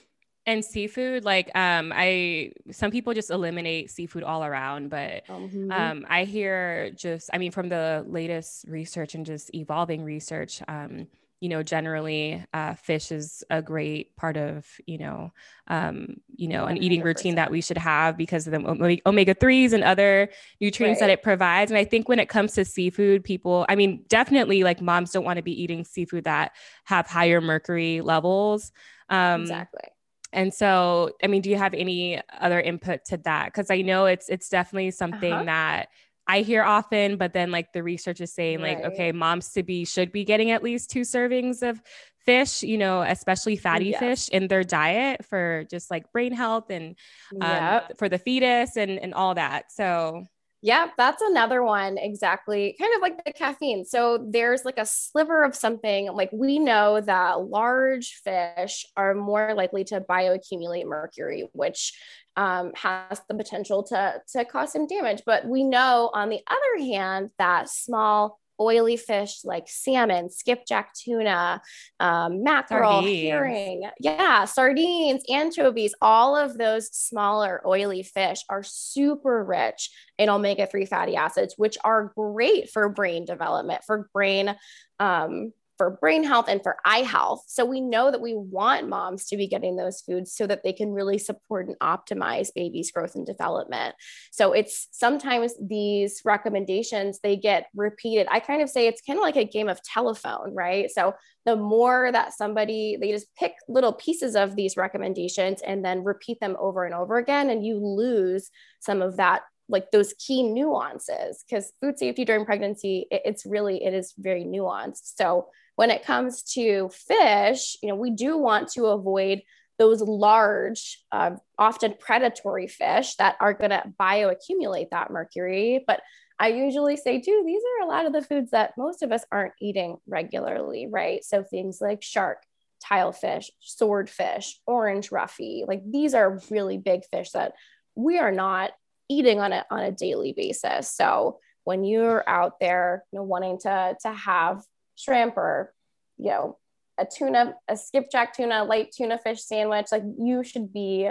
And 0.46 0.62
seafood, 0.62 1.24
like 1.24 1.50
um, 1.54 1.90
I 1.94 2.52
some 2.70 2.90
people 2.90 3.14
just 3.14 3.30
eliminate 3.30 3.90
seafood 3.90 4.22
all 4.22 4.44
around, 4.44 4.90
but 4.90 5.26
mm-hmm. 5.26 5.72
um, 5.72 6.04
I 6.08 6.24
hear 6.24 6.90
just, 6.90 7.30
I 7.32 7.38
mean, 7.38 7.50
from 7.50 7.70
the 7.70 8.04
latest 8.06 8.66
research 8.68 9.14
and 9.14 9.24
just 9.24 9.54
evolving 9.54 10.04
research, 10.04 10.60
um, 10.68 11.06
you 11.40 11.48
know, 11.48 11.62
generally, 11.62 12.44
uh, 12.52 12.74
fish 12.74 13.10
is 13.10 13.42
a 13.48 13.62
great 13.62 14.16
part 14.16 14.36
of, 14.36 14.66
you 14.86 14.98
know, 14.98 15.32
um, 15.68 16.16
you 16.36 16.48
know, 16.48 16.66
an 16.66 16.76
eating 16.76 17.00
100%. 17.00 17.04
routine 17.04 17.34
that 17.36 17.50
we 17.50 17.62
should 17.62 17.78
have 17.78 18.18
because 18.18 18.46
of 18.46 18.52
the 18.52 19.00
omega 19.06 19.32
threes 19.32 19.72
and 19.72 19.82
other 19.82 20.28
nutrients 20.60 21.00
right. 21.00 21.08
that 21.08 21.12
it 21.12 21.22
provides. 21.22 21.70
And 21.70 21.78
I 21.78 21.84
think 21.84 22.06
when 22.06 22.18
it 22.18 22.28
comes 22.28 22.52
to 22.54 22.66
seafood, 22.66 23.24
people, 23.24 23.64
I 23.68 23.76
mean, 23.76 24.04
definitely, 24.08 24.62
like 24.62 24.82
moms 24.82 25.10
don't 25.10 25.24
want 25.24 25.38
to 25.38 25.42
be 25.42 25.62
eating 25.62 25.84
seafood 25.84 26.24
that 26.24 26.52
have 26.84 27.06
higher 27.06 27.40
mercury 27.40 28.02
levels. 28.02 28.72
Um, 29.08 29.42
exactly 29.42 29.93
and 30.34 30.52
so, 30.52 31.12
I 31.22 31.28
mean, 31.28 31.42
do 31.42 31.48
you 31.48 31.56
have 31.56 31.74
any 31.74 32.20
other 32.40 32.60
input 32.60 33.04
to 33.06 33.16
that? 33.18 33.46
Because 33.46 33.70
I 33.70 33.82
know 33.82 34.06
it's 34.06 34.28
it's 34.28 34.48
definitely 34.48 34.90
something 34.90 35.32
uh-huh. 35.32 35.44
that 35.44 35.88
I 36.26 36.40
hear 36.40 36.62
often, 36.62 37.16
but 37.16 37.32
then 37.32 37.50
like 37.50 37.72
the 37.72 37.82
research 37.82 38.20
is 38.20 38.32
saying 38.32 38.60
right. 38.60 38.78
like, 38.78 38.92
okay, 38.92 39.12
moms 39.12 39.52
to 39.52 39.62
be 39.62 39.84
should 39.84 40.10
be 40.10 40.24
getting 40.24 40.50
at 40.50 40.62
least 40.62 40.90
two 40.90 41.02
servings 41.02 41.62
of 41.62 41.80
fish, 42.24 42.62
you 42.62 42.78
know, 42.78 43.02
especially 43.02 43.56
fatty 43.56 43.90
yes. 43.90 44.00
fish 44.00 44.28
in 44.30 44.48
their 44.48 44.64
diet 44.64 45.24
for 45.24 45.64
just 45.70 45.90
like 45.90 46.10
brain 46.12 46.32
health 46.32 46.70
and 46.70 46.96
um, 47.40 47.50
yep. 47.50 47.98
for 47.98 48.08
the 48.08 48.18
fetus 48.18 48.76
and 48.76 48.98
and 48.98 49.14
all 49.14 49.34
that. 49.34 49.70
So 49.70 50.24
yeah, 50.64 50.86
that's 50.96 51.20
another 51.20 51.62
one 51.62 51.98
exactly, 51.98 52.74
kind 52.80 52.94
of 52.94 53.02
like 53.02 53.22
the 53.22 53.34
caffeine. 53.34 53.84
So 53.84 54.24
there's 54.26 54.64
like 54.64 54.78
a 54.78 54.86
sliver 54.86 55.44
of 55.44 55.54
something 55.54 56.10
like 56.14 56.30
we 56.32 56.58
know 56.58 57.02
that 57.02 57.42
large 57.42 58.22
fish 58.24 58.86
are 58.96 59.12
more 59.12 59.52
likely 59.54 59.84
to 59.84 60.00
bioaccumulate 60.00 60.86
mercury, 60.86 61.50
which 61.52 61.92
um, 62.36 62.72
has 62.76 63.20
the 63.28 63.34
potential 63.34 63.82
to, 63.82 64.22
to 64.32 64.46
cause 64.46 64.72
some 64.72 64.86
damage. 64.86 65.20
But 65.26 65.46
we 65.46 65.64
know 65.64 66.10
on 66.14 66.30
the 66.30 66.40
other 66.46 66.82
hand 66.82 67.28
that 67.36 67.68
small 67.68 68.40
oily 68.60 68.96
fish 68.96 69.40
like 69.44 69.68
salmon, 69.68 70.30
skipjack 70.30 70.94
tuna, 70.94 71.60
um, 72.00 72.42
mackerel, 72.42 73.00
sardines. 73.02 73.30
herring, 73.30 73.82
yeah, 74.00 74.44
sardines, 74.44 75.22
anchovies, 75.28 75.94
all 76.00 76.36
of 76.36 76.56
those 76.58 76.88
smaller 76.92 77.62
oily 77.66 78.02
fish 78.02 78.38
are 78.48 78.62
super 78.62 79.44
rich 79.44 79.90
in 80.18 80.28
omega 80.28 80.66
3 80.66 80.86
fatty 80.86 81.16
acids, 81.16 81.54
which 81.56 81.76
are 81.84 82.12
great 82.16 82.70
for 82.70 82.88
brain 82.88 83.24
development, 83.24 83.82
for 83.84 84.08
brain 84.12 84.54
um, 85.00 85.52
for 85.84 85.98
brain 86.00 86.24
health 86.24 86.46
and 86.48 86.62
for 86.62 86.76
eye 86.84 87.02
health. 87.02 87.44
So 87.46 87.64
we 87.64 87.80
know 87.80 88.10
that 88.10 88.20
we 88.20 88.34
want 88.34 88.88
moms 88.88 89.26
to 89.26 89.36
be 89.36 89.46
getting 89.46 89.76
those 89.76 90.00
foods 90.00 90.32
so 90.32 90.46
that 90.46 90.62
they 90.62 90.72
can 90.72 90.92
really 90.92 91.18
support 91.18 91.68
and 91.68 91.78
optimize 91.80 92.48
baby's 92.54 92.90
growth 92.90 93.14
and 93.14 93.26
development. 93.26 93.94
So 94.32 94.52
it's 94.52 94.88
sometimes 94.92 95.52
these 95.60 96.22
recommendations 96.24 97.20
they 97.20 97.36
get 97.36 97.66
repeated. 97.74 98.26
I 98.30 98.40
kind 98.40 98.62
of 98.62 98.70
say 98.70 98.86
it's 98.86 99.02
kind 99.02 99.18
of 99.18 99.22
like 99.22 99.36
a 99.36 99.44
game 99.44 99.68
of 99.68 99.82
telephone, 99.82 100.54
right? 100.54 100.90
So 100.90 101.14
the 101.44 101.56
more 101.56 102.10
that 102.10 102.32
somebody 102.32 102.96
they 102.98 103.10
just 103.10 103.34
pick 103.36 103.52
little 103.68 103.92
pieces 103.92 104.34
of 104.34 104.56
these 104.56 104.78
recommendations 104.78 105.60
and 105.60 105.84
then 105.84 106.02
repeat 106.02 106.40
them 106.40 106.56
over 106.58 106.84
and 106.84 106.94
over 106.94 107.18
again 107.18 107.50
and 107.50 107.64
you 107.64 107.76
lose 107.76 108.50
some 108.80 109.02
of 109.02 109.18
that 109.18 109.42
like 109.68 109.90
those 109.90 110.14
key 110.18 110.42
nuances 110.42 111.44
because 111.48 111.72
food 111.80 111.98
safety 111.98 112.24
during 112.24 112.44
pregnancy 112.44 113.06
it, 113.10 113.22
it's 113.24 113.46
really 113.46 113.82
it 113.84 113.94
is 113.94 114.12
very 114.18 114.44
nuanced 114.44 115.14
so 115.16 115.46
when 115.76 115.90
it 115.90 116.04
comes 116.04 116.42
to 116.42 116.88
fish, 116.90 117.76
you 117.82 117.88
know, 117.88 117.96
we 117.96 118.10
do 118.10 118.38
want 118.38 118.68
to 118.72 118.86
avoid 118.86 119.42
those 119.78 120.00
large, 120.00 121.02
uh, 121.10 121.32
often 121.58 121.94
predatory 121.98 122.68
fish 122.68 123.16
that 123.16 123.36
are 123.40 123.54
going 123.54 123.70
to 123.70 123.82
bioaccumulate 124.00 124.90
that 124.90 125.10
mercury. 125.10 125.82
But 125.84 126.00
I 126.38 126.48
usually 126.48 126.96
say, 126.96 127.20
too, 127.20 127.42
these 127.44 127.62
are 127.62 127.86
a 127.86 127.90
lot 127.90 128.06
of 128.06 128.12
the 128.12 128.22
foods 128.22 128.52
that 128.52 128.74
most 128.78 129.02
of 129.02 129.10
us 129.10 129.24
aren't 129.32 129.54
eating 129.60 129.96
regularly, 130.06 130.86
right? 130.86 131.24
So 131.24 131.42
things 131.42 131.80
like 131.80 132.02
shark, 132.02 132.38
tilefish, 132.84 133.46
swordfish, 133.60 134.60
orange 134.66 135.10
roughy, 135.10 135.66
like 135.66 135.82
these 135.84 136.14
are 136.14 136.40
really 136.50 136.78
big 136.78 137.04
fish 137.10 137.30
that 137.30 137.54
we 137.96 138.18
are 138.18 138.32
not 138.32 138.70
eating 139.08 139.40
on 139.40 139.52
a 139.52 139.64
on 139.70 139.80
a 139.80 139.92
daily 139.92 140.32
basis. 140.32 140.90
So 140.90 141.38
when 141.64 141.84
you're 141.84 142.28
out 142.28 142.60
there, 142.60 143.04
you 143.12 143.18
know, 143.18 143.24
wanting 143.24 143.58
to 143.60 143.96
to 144.02 144.12
have 144.12 144.62
shrimp 144.96 145.36
or 145.36 145.72
you 146.18 146.30
know 146.30 146.58
a 146.98 147.06
tuna 147.06 147.54
a 147.68 147.76
skipjack 147.76 148.34
tuna 148.34 148.64
light 148.64 148.92
tuna 148.96 149.18
fish 149.18 149.42
sandwich 149.42 149.86
like 149.90 150.04
you 150.18 150.44
should 150.44 150.72
be 150.72 151.10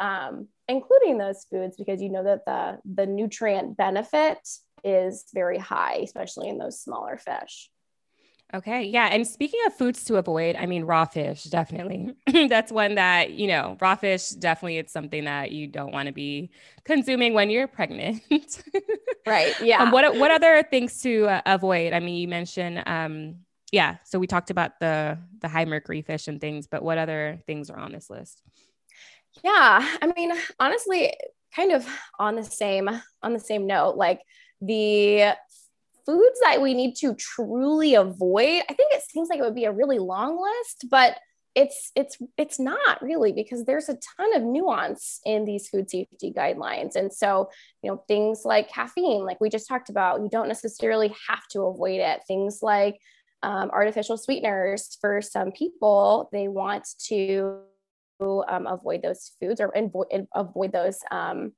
um, 0.00 0.48
including 0.68 1.18
those 1.18 1.46
foods 1.50 1.76
because 1.76 2.02
you 2.02 2.10
know 2.10 2.24
that 2.24 2.44
the 2.44 2.78
the 2.94 3.06
nutrient 3.06 3.76
benefit 3.76 4.38
is 4.82 5.24
very 5.32 5.58
high 5.58 6.00
especially 6.02 6.48
in 6.48 6.58
those 6.58 6.80
smaller 6.80 7.16
fish 7.16 7.70
Okay. 8.54 8.84
Yeah. 8.84 9.06
And 9.06 9.26
speaking 9.26 9.60
of 9.66 9.74
foods 9.74 10.04
to 10.04 10.16
avoid, 10.16 10.56
I 10.56 10.66
mean, 10.66 10.84
raw 10.84 11.06
fish, 11.06 11.44
definitely. 11.44 12.14
That's 12.48 12.70
one 12.70 12.96
that, 12.96 13.32
you 13.32 13.46
know, 13.46 13.78
raw 13.80 13.94
fish, 13.94 14.28
definitely 14.30 14.78
it's 14.78 14.92
something 14.92 15.24
that 15.24 15.52
you 15.52 15.66
don't 15.66 15.92
want 15.92 16.08
to 16.08 16.12
be 16.12 16.50
consuming 16.84 17.32
when 17.32 17.48
you're 17.48 17.66
pregnant. 17.66 18.22
right. 19.26 19.54
Yeah. 19.62 19.82
Um, 19.82 19.90
what, 19.90 20.16
what 20.18 20.30
other 20.30 20.62
things 20.62 21.00
to 21.02 21.28
uh, 21.28 21.40
avoid? 21.46 21.94
I 21.94 22.00
mean, 22.00 22.16
you 22.16 22.28
mentioned, 22.28 22.82
um, 22.84 23.36
yeah. 23.72 23.96
So 24.04 24.18
we 24.18 24.26
talked 24.26 24.50
about 24.50 24.78
the, 24.80 25.18
the 25.40 25.48
high 25.48 25.64
mercury 25.64 26.02
fish 26.02 26.28
and 26.28 26.38
things, 26.38 26.66
but 26.66 26.82
what 26.82 26.98
other 26.98 27.40
things 27.46 27.70
are 27.70 27.78
on 27.78 27.92
this 27.92 28.10
list? 28.10 28.42
Yeah. 29.42 29.96
I 30.02 30.12
mean, 30.14 30.30
honestly, 30.60 31.14
kind 31.56 31.72
of 31.72 31.86
on 32.18 32.36
the 32.36 32.44
same, 32.44 32.90
on 33.22 33.32
the 33.32 33.40
same 33.40 33.66
note, 33.66 33.96
like 33.96 34.20
the 34.60 35.34
foods 36.06 36.38
that 36.42 36.60
we 36.60 36.74
need 36.74 36.94
to 36.96 37.14
truly 37.14 37.94
avoid, 37.94 38.62
I 38.68 38.74
think 38.74 38.92
it 38.92 39.02
seems 39.02 39.28
like 39.28 39.38
it 39.38 39.42
would 39.42 39.54
be 39.54 39.64
a 39.64 39.72
really 39.72 39.98
long 39.98 40.40
list, 40.40 40.86
but 40.90 41.18
it's 41.54 41.92
it's 41.94 42.16
it's 42.38 42.58
not 42.58 43.02
really 43.02 43.32
because 43.32 43.64
there's 43.64 43.90
a 43.90 43.98
ton 44.16 44.34
of 44.34 44.42
nuance 44.42 45.20
in 45.26 45.44
these 45.44 45.68
food 45.68 45.90
safety 45.90 46.32
guidelines. 46.34 46.96
And 46.96 47.12
so 47.12 47.50
you 47.82 47.90
know 47.90 48.02
things 48.08 48.42
like 48.44 48.70
caffeine 48.70 49.24
like 49.24 49.40
we 49.40 49.50
just 49.50 49.68
talked 49.68 49.90
about 49.90 50.22
you 50.22 50.30
don't 50.30 50.48
necessarily 50.48 51.14
have 51.28 51.46
to 51.50 51.62
avoid 51.62 52.00
it. 52.00 52.22
Things 52.26 52.60
like 52.62 52.98
um, 53.42 53.70
artificial 53.70 54.16
sweeteners 54.16 54.96
for 55.00 55.20
some 55.20 55.52
people 55.52 56.30
they 56.32 56.48
want 56.48 56.88
to 57.08 57.60
um, 58.20 58.66
avoid 58.66 59.02
those 59.02 59.32
foods 59.40 59.60
or 59.60 59.72
avoid, 59.74 60.26
avoid 60.34 60.72
those 60.72 61.00
um, 61.10 61.52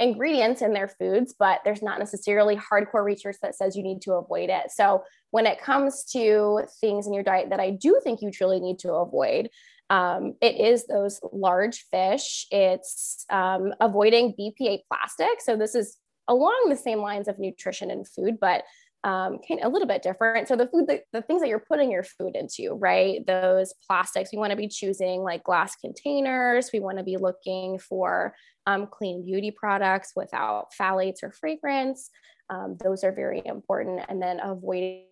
ingredients 0.00 0.62
in 0.62 0.72
their 0.72 0.88
foods, 0.88 1.34
but 1.38 1.60
there's 1.64 1.82
not 1.82 1.98
necessarily 1.98 2.56
hardcore 2.56 3.04
research 3.04 3.36
that 3.42 3.54
says 3.54 3.76
you 3.76 3.82
need 3.82 4.00
to 4.02 4.14
avoid 4.14 4.48
it. 4.48 4.70
So 4.70 5.04
when 5.30 5.46
it 5.46 5.60
comes 5.60 6.04
to 6.12 6.62
things 6.80 7.06
in 7.06 7.12
your 7.12 7.22
diet 7.22 7.50
that 7.50 7.60
I 7.60 7.70
do 7.70 8.00
think 8.02 8.22
you 8.22 8.30
truly 8.30 8.60
need 8.60 8.78
to 8.80 8.94
avoid, 8.94 9.50
um, 9.90 10.34
it 10.40 10.56
is 10.56 10.86
those 10.86 11.20
large 11.32 11.84
fish. 11.90 12.46
It's 12.50 13.26
um, 13.28 13.74
avoiding 13.80 14.34
BPA 14.38 14.80
plastic. 14.88 15.40
So 15.40 15.56
this 15.56 15.74
is 15.74 15.98
along 16.26 16.68
the 16.68 16.76
same 16.76 17.00
lines 17.00 17.28
of 17.28 17.38
nutrition 17.38 17.90
and 17.90 18.08
food, 18.08 18.38
but 18.40 18.64
um, 19.02 19.38
kind 19.46 19.60
of 19.60 19.66
a 19.66 19.68
little 19.72 19.88
bit 19.88 20.02
different. 20.02 20.48
So 20.48 20.56
the 20.56 20.66
food, 20.66 20.86
that, 20.88 21.04
the 21.12 21.22
things 21.22 21.40
that 21.40 21.48
you're 21.48 21.64
putting 21.66 21.90
your 21.90 22.02
food 22.02 22.34
into, 22.34 22.74
right? 22.74 23.26
Those 23.26 23.72
plastics, 23.86 24.30
we 24.32 24.38
want 24.38 24.50
to 24.50 24.56
be 24.56 24.68
choosing 24.68 25.22
like 25.22 25.44
glass 25.44 25.74
containers. 25.76 26.70
We 26.72 26.80
want 26.80 26.98
to 26.98 27.04
be 27.04 27.16
looking 27.16 27.78
for 27.78 28.34
um, 28.66 28.86
clean 28.86 29.24
beauty 29.24 29.50
products 29.50 30.12
without 30.14 30.68
phthalates 30.78 31.22
or 31.22 31.32
fragrance. 31.32 32.10
Um, 32.50 32.76
those 32.82 33.02
are 33.04 33.12
very 33.12 33.42
important. 33.44 34.02
And 34.08 34.20
then 34.20 34.40
avoiding 34.42 35.06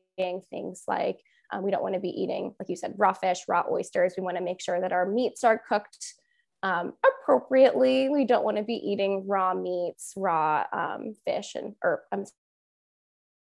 things 0.50 0.83
like 0.87 1.21
um, 1.50 1.62
we 1.62 1.71
don't 1.71 1.83
want 1.83 1.95
to 1.95 2.00
be 2.00 2.11
eating, 2.11 2.54
like 2.61 2.68
you 2.68 2.76
said, 2.76 2.95
raw 2.99 3.14
fish, 3.14 3.40
raw 3.49 3.64
oysters. 3.71 4.14
We 4.16 4.23
want 4.23 4.37
to 4.37 4.42
make 4.45 4.61
sure 4.61 4.80
that 4.80 4.92
our 4.92 5.07
meats 5.07 5.45
are 5.45 5.61
cooked 5.66 6.14
um, 6.62 6.92
appropriately. 7.07 8.09
We 8.11 8.26
don't 8.26 8.45
want 8.45 8.59
to 8.59 8.64
be 8.64 8.75
eating 8.75 9.26
raw 9.26 9.54
meats, 9.54 10.12
raw 10.16 10.64
um, 10.73 11.14
fish, 11.25 11.54
and 11.54 11.75
or 11.83 12.02
I'm 12.12 12.25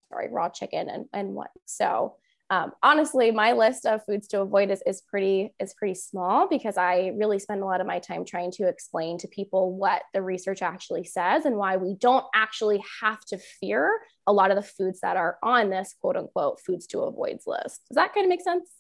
sorry, 0.09 0.29
raw 0.31 0.49
chicken 0.49 0.89
and 0.89 1.07
and 1.13 1.35
what. 1.35 1.51
So 1.67 2.17
um, 2.51 2.73
honestly, 2.83 3.31
my 3.31 3.53
list 3.53 3.85
of 3.85 4.05
foods 4.07 4.27
to 4.29 4.41
avoid 4.41 4.71
is, 4.71 4.83
is 4.87 5.03
pretty 5.03 5.55
is 5.61 5.75
pretty 5.75 5.95
small 5.95 6.49
because 6.49 6.79
I 6.79 7.13
really 7.15 7.39
spend 7.39 7.63
a 7.63 7.67
lot 7.67 7.83
of 7.83 7.87
my 7.87 7.99
time 7.99 8.25
trying 8.25 8.53
to 8.53 8.67
explain 8.67 9.19
to 9.19 9.29
people 9.29 9.75
what 9.77 10.03
the 10.15 10.23
research 10.23 10.63
actually 10.63 11.05
says 11.05 11.45
and 11.45 11.57
why 11.57 11.77
we 11.77 11.95
don't 11.95 12.25
actually 12.35 12.83
have 13.03 13.21
to 13.27 13.39
fear 13.61 14.01
a 14.27 14.33
lot 14.33 14.51
of 14.51 14.57
the 14.57 14.63
foods 14.63 15.01
that 15.01 15.19
are 15.19 15.37
on 15.43 15.69
this 15.69 15.95
quote 16.01 16.17
unquote 16.17 16.59
foods 16.61 16.87
to 16.89 17.01
avoid 17.01 17.39
list. 17.47 17.83
Does 17.89 17.97
that 17.97 18.15
kind 18.15 18.25
of 18.25 18.31
make 18.31 18.43
sense? 18.43 18.71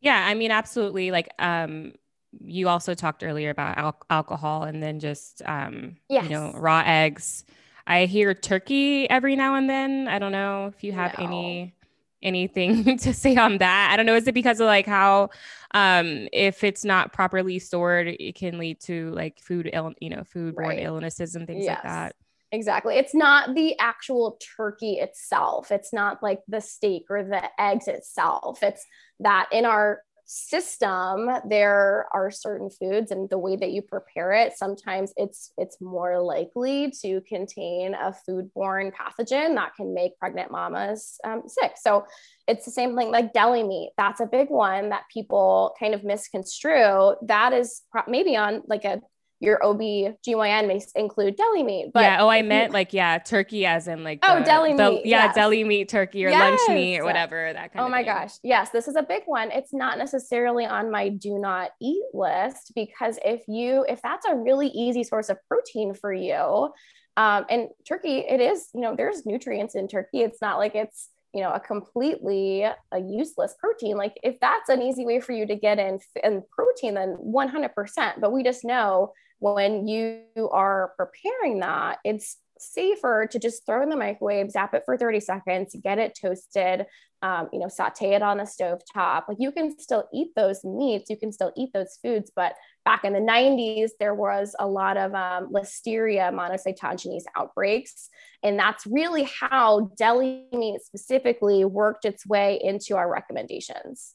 Yeah, 0.00 0.24
I 0.24 0.34
mean, 0.34 0.52
absolutely. 0.52 1.10
Like, 1.10 1.28
um, 1.38 1.92
you 2.40 2.68
also 2.68 2.94
talked 2.94 3.24
earlier 3.24 3.50
about 3.50 3.76
al- 3.76 4.02
alcohol 4.08 4.62
and 4.62 4.80
then 4.80 5.00
just, 5.00 5.42
um, 5.44 5.96
yes. 6.08 6.24
you 6.24 6.30
know, 6.30 6.52
raw 6.54 6.82
eggs. 6.86 7.44
I 7.90 8.06
hear 8.06 8.34
turkey 8.34 9.10
every 9.10 9.34
now 9.34 9.56
and 9.56 9.68
then. 9.68 10.06
I 10.06 10.20
don't 10.20 10.30
know 10.30 10.66
if 10.66 10.84
you 10.84 10.92
have 10.92 11.18
no. 11.18 11.24
any 11.24 11.74
anything 12.22 12.96
to 12.98 13.12
say 13.12 13.34
on 13.34 13.58
that. 13.58 13.90
I 13.92 13.96
don't 13.96 14.06
know. 14.06 14.14
Is 14.14 14.28
it 14.28 14.32
because 14.32 14.60
of 14.60 14.66
like 14.66 14.86
how 14.86 15.30
um 15.72 16.28
if 16.32 16.62
it's 16.62 16.84
not 16.84 17.12
properly 17.12 17.58
stored, 17.58 18.06
it 18.06 18.36
can 18.36 18.58
lead 18.58 18.78
to 18.82 19.10
like 19.10 19.40
food 19.40 19.68
ill, 19.72 19.92
you 20.00 20.08
know, 20.08 20.22
foodborne 20.22 20.56
right. 20.56 20.82
illnesses 20.84 21.34
and 21.34 21.48
things 21.48 21.64
yes. 21.64 21.78
like 21.78 21.82
that. 21.82 22.16
Exactly. 22.52 22.94
It's 22.94 23.14
not 23.14 23.56
the 23.56 23.76
actual 23.80 24.38
turkey 24.56 24.94
itself. 24.94 25.72
It's 25.72 25.92
not 25.92 26.22
like 26.22 26.42
the 26.46 26.60
steak 26.60 27.06
or 27.10 27.24
the 27.24 27.42
eggs 27.60 27.88
itself. 27.88 28.62
It's 28.62 28.86
that 29.18 29.48
in 29.50 29.64
our 29.64 30.02
system 30.32 31.28
there 31.48 32.06
are 32.12 32.30
certain 32.30 32.70
foods 32.70 33.10
and 33.10 33.28
the 33.30 33.38
way 33.38 33.56
that 33.56 33.72
you 33.72 33.82
prepare 33.82 34.32
it 34.32 34.56
sometimes 34.56 35.12
it's 35.16 35.52
it's 35.58 35.80
more 35.80 36.20
likely 36.20 36.92
to 37.02 37.20
contain 37.22 37.94
a 37.94 38.14
foodborne 38.28 38.92
pathogen 38.92 39.56
that 39.56 39.74
can 39.76 39.92
make 39.92 40.16
pregnant 40.20 40.52
mamas 40.52 41.18
um, 41.24 41.42
sick. 41.48 41.72
So 41.76 42.06
it's 42.46 42.64
the 42.64 42.70
same 42.70 42.96
thing 42.96 43.10
like 43.10 43.32
deli 43.32 43.64
meat 43.64 43.90
that's 43.96 44.20
a 44.20 44.26
big 44.26 44.50
one 44.50 44.90
that 44.90 45.02
people 45.12 45.74
kind 45.80 45.94
of 45.94 46.04
misconstrue. 46.04 47.16
That 47.22 47.52
is 47.52 47.82
maybe 48.06 48.36
on 48.36 48.62
like 48.68 48.84
a 48.84 49.00
your 49.40 49.64
OB/GYN 49.64 50.68
may 50.68 50.82
include 50.94 51.36
deli 51.36 51.62
meat. 51.62 51.90
But 51.94 52.02
yeah. 52.02 52.18
Oh, 52.20 52.28
I 52.28 52.42
meant 52.42 52.74
like, 52.74 52.92
yeah, 52.92 53.18
turkey 53.18 53.64
as 53.64 53.88
in 53.88 54.04
like, 54.04 54.18
oh, 54.22 54.38
the, 54.38 54.44
deli 54.44 54.74
the, 54.74 54.90
meat. 54.90 55.06
Yeah, 55.06 55.24
yes. 55.24 55.34
deli 55.34 55.64
meat, 55.64 55.88
turkey 55.88 56.26
or 56.26 56.28
yes. 56.28 56.60
lunch 56.68 56.76
meat 56.76 56.98
or 56.98 57.04
whatever, 57.04 57.50
that 57.52 57.72
kind 57.72 57.80
of 57.80 57.86
oh 57.86 57.88
my 57.88 57.98
thing. 57.98 58.06
gosh. 58.06 58.32
Yes, 58.42 58.68
this 58.70 58.86
is 58.86 58.96
a 58.96 59.02
big 59.02 59.22
one. 59.24 59.50
It's 59.50 59.72
not 59.72 59.96
necessarily 59.96 60.66
on 60.66 60.90
my 60.90 61.08
do 61.08 61.38
not 61.38 61.70
eat 61.80 62.04
list 62.12 62.72
because 62.74 63.18
if 63.24 63.42
you, 63.48 63.86
if 63.88 64.02
that's 64.02 64.26
a 64.26 64.34
really 64.34 64.68
easy 64.68 65.02
source 65.02 65.30
of 65.30 65.38
protein 65.48 65.94
for 65.94 66.12
you, 66.12 66.70
um, 67.16 67.46
and 67.48 67.68
turkey, 67.88 68.18
it 68.18 68.40
is, 68.40 68.68
you 68.74 68.82
know, 68.82 68.94
there's 68.94 69.24
nutrients 69.24 69.74
in 69.74 69.88
turkey. 69.88 70.20
It's 70.20 70.42
not 70.42 70.58
like 70.58 70.74
it's, 70.74 71.08
you 71.32 71.42
know 71.42 71.52
a 71.52 71.60
completely 71.60 72.62
a 72.62 72.98
useless 72.98 73.54
protein 73.60 73.96
like 73.96 74.18
if 74.24 74.40
that's 74.40 74.68
an 74.68 74.82
easy 74.82 75.06
way 75.06 75.20
for 75.20 75.30
you 75.30 75.46
to 75.46 75.54
get 75.54 75.78
in, 75.78 76.00
in 76.24 76.42
protein 76.50 76.94
then 76.94 77.16
100% 77.24 78.20
but 78.20 78.32
we 78.32 78.42
just 78.42 78.64
know 78.64 79.12
when 79.40 79.86
you 79.86 80.22
are 80.52 80.92
preparing 80.96 81.60
that 81.60 81.98
it's 82.04 82.38
safer 82.58 83.26
to 83.30 83.38
just 83.38 83.64
throw 83.64 83.82
in 83.82 83.88
the 83.88 83.96
microwave 83.96 84.50
zap 84.50 84.74
it 84.74 84.82
for 84.84 84.96
30 84.96 85.20
seconds 85.20 85.74
get 85.82 85.98
it 85.98 86.16
toasted 86.20 86.84
um, 87.22 87.48
you 87.52 87.58
know 87.58 87.68
saute 87.68 88.12
it 88.14 88.22
on 88.22 88.38
the 88.38 88.44
stove 88.44 88.80
top 88.92 89.26
like 89.28 89.38
you 89.40 89.50
can 89.50 89.78
still 89.78 90.06
eat 90.12 90.28
those 90.36 90.62
meats 90.62 91.08
you 91.08 91.16
can 91.16 91.32
still 91.32 91.52
eat 91.56 91.70
those 91.72 91.98
foods 92.02 92.30
but 92.36 92.54
back 92.84 93.04
in 93.04 93.12
the 93.12 93.20
90s, 93.20 93.90
there 93.98 94.14
was 94.14 94.54
a 94.58 94.66
lot 94.66 94.96
of 94.96 95.14
um, 95.14 95.52
listeria 95.52 96.32
monocytogenes 96.32 97.22
outbreaks. 97.36 98.08
And 98.42 98.58
that's 98.58 98.86
really 98.86 99.24
how 99.24 99.90
deli 99.96 100.46
meat 100.52 100.80
specifically 100.82 101.64
worked 101.64 102.04
its 102.04 102.26
way 102.26 102.58
into 102.62 102.96
our 102.96 103.10
recommendations. 103.10 104.14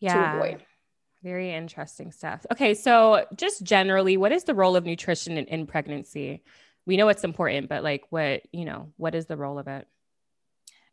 Yeah. 0.00 0.56
Very 1.26 1.52
interesting 1.52 2.12
stuff. 2.12 2.46
Okay. 2.52 2.72
So, 2.74 3.26
just 3.34 3.64
generally, 3.64 4.16
what 4.16 4.30
is 4.30 4.44
the 4.44 4.54
role 4.54 4.76
of 4.76 4.84
nutrition 4.84 5.36
in, 5.36 5.46
in 5.46 5.66
pregnancy? 5.66 6.44
We 6.86 6.96
know 6.96 7.08
it's 7.08 7.24
important, 7.24 7.68
but 7.68 7.82
like, 7.82 8.04
what, 8.10 8.42
you 8.52 8.64
know, 8.64 8.92
what 8.96 9.16
is 9.16 9.26
the 9.26 9.36
role 9.36 9.58
of 9.58 9.66
it? 9.66 9.88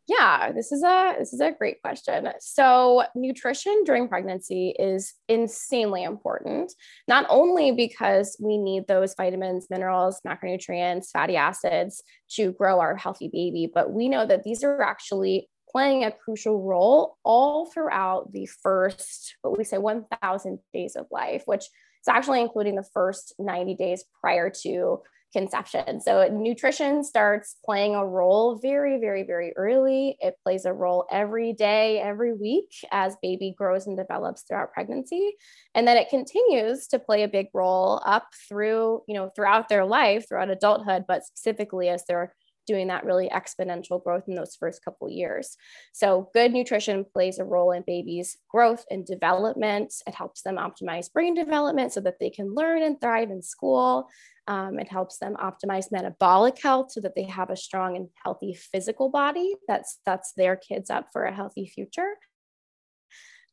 Yeah, 0.08 0.50
this 0.50 0.72
is 0.72 0.82
a 0.82 1.14
this 1.20 1.32
is 1.32 1.38
a 1.40 1.52
great 1.52 1.80
question. 1.82 2.28
So, 2.40 3.04
nutrition 3.14 3.84
during 3.84 4.08
pregnancy 4.08 4.74
is 4.76 5.14
insanely 5.28 6.02
important, 6.02 6.72
not 7.06 7.26
only 7.28 7.70
because 7.70 8.36
we 8.40 8.58
need 8.58 8.88
those 8.88 9.14
vitamins, 9.14 9.68
minerals, 9.70 10.20
macronutrients, 10.26 11.12
fatty 11.12 11.36
acids 11.36 12.02
to 12.32 12.50
grow 12.54 12.80
our 12.80 12.96
healthy 12.96 13.28
baby, 13.28 13.70
but 13.72 13.92
we 13.92 14.08
know 14.08 14.26
that 14.26 14.42
these 14.42 14.64
are 14.64 14.82
actually 14.82 15.48
playing 15.74 16.04
a 16.04 16.12
crucial 16.12 16.62
role 16.62 17.16
all 17.24 17.66
throughout 17.66 18.32
the 18.32 18.46
first 18.46 19.34
what 19.42 19.58
we 19.58 19.64
say 19.64 19.76
1000 19.76 20.58
days 20.72 20.94
of 20.94 21.06
life, 21.10 21.42
which 21.46 21.64
is 21.64 22.08
actually 22.08 22.40
including 22.40 22.76
the 22.76 22.86
first 22.94 23.34
90 23.40 23.74
days 23.74 24.04
prior 24.20 24.50
to 24.62 25.00
conception. 25.32 26.00
So 26.00 26.28
nutrition 26.28 27.02
starts 27.02 27.56
playing 27.64 27.96
a 27.96 28.06
role 28.06 28.54
very, 28.62 29.00
very, 29.00 29.24
very 29.24 29.52
early. 29.56 30.16
It 30.20 30.36
plays 30.44 30.64
a 30.64 30.72
role 30.72 31.06
every 31.10 31.52
day, 31.52 31.98
every 31.98 32.32
week 32.32 32.70
as 32.92 33.16
baby 33.20 33.52
grows 33.58 33.88
and 33.88 33.96
develops 33.96 34.42
throughout 34.42 34.72
pregnancy. 34.72 35.34
And 35.74 35.88
then 35.88 35.96
it 35.96 36.08
continues 36.08 36.86
to 36.88 37.00
play 37.00 37.24
a 37.24 37.28
big 37.28 37.48
role 37.52 38.00
up 38.06 38.28
through, 38.48 39.02
you 39.08 39.14
know, 39.14 39.28
throughout 39.34 39.68
their 39.68 39.84
life, 39.84 40.28
throughout 40.28 40.50
adulthood, 40.50 41.04
but 41.08 41.24
specifically 41.24 41.88
as 41.88 42.04
they're 42.06 42.32
doing 42.66 42.88
that 42.88 43.04
really 43.04 43.28
exponential 43.28 44.02
growth 44.02 44.24
in 44.28 44.34
those 44.34 44.56
first 44.56 44.84
couple 44.84 45.08
years. 45.10 45.56
So 45.92 46.30
good 46.34 46.52
nutrition 46.52 47.04
plays 47.04 47.38
a 47.38 47.44
role 47.44 47.72
in 47.72 47.84
babies' 47.86 48.36
growth 48.48 48.84
and 48.90 49.04
development. 49.06 49.94
It 50.06 50.14
helps 50.14 50.42
them 50.42 50.56
optimize 50.56 51.12
brain 51.12 51.34
development 51.34 51.92
so 51.92 52.00
that 52.00 52.18
they 52.20 52.30
can 52.30 52.54
learn 52.54 52.82
and 52.82 53.00
thrive 53.00 53.30
in 53.30 53.42
school. 53.42 54.08
Um, 54.46 54.78
it 54.78 54.88
helps 54.88 55.18
them 55.18 55.36
optimize 55.36 55.90
metabolic 55.90 56.60
health 56.60 56.92
so 56.92 57.00
that 57.00 57.14
they 57.14 57.24
have 57.24 57.50
a 57.50 57.56
strong 57.56 57.96
and 57.96 58.08
healthy 58.22 58.54
physical 58.54 59.08
body 59.08 59.54
that 59.68 59.84
sets 60.04 60.32
their 60.36 60.56
kids 60.56 60.90
up 60.90 61.08
for 61.12 61.24
a 61.24 61.34
healthy 61.34 61.66
future. 61.66 62.14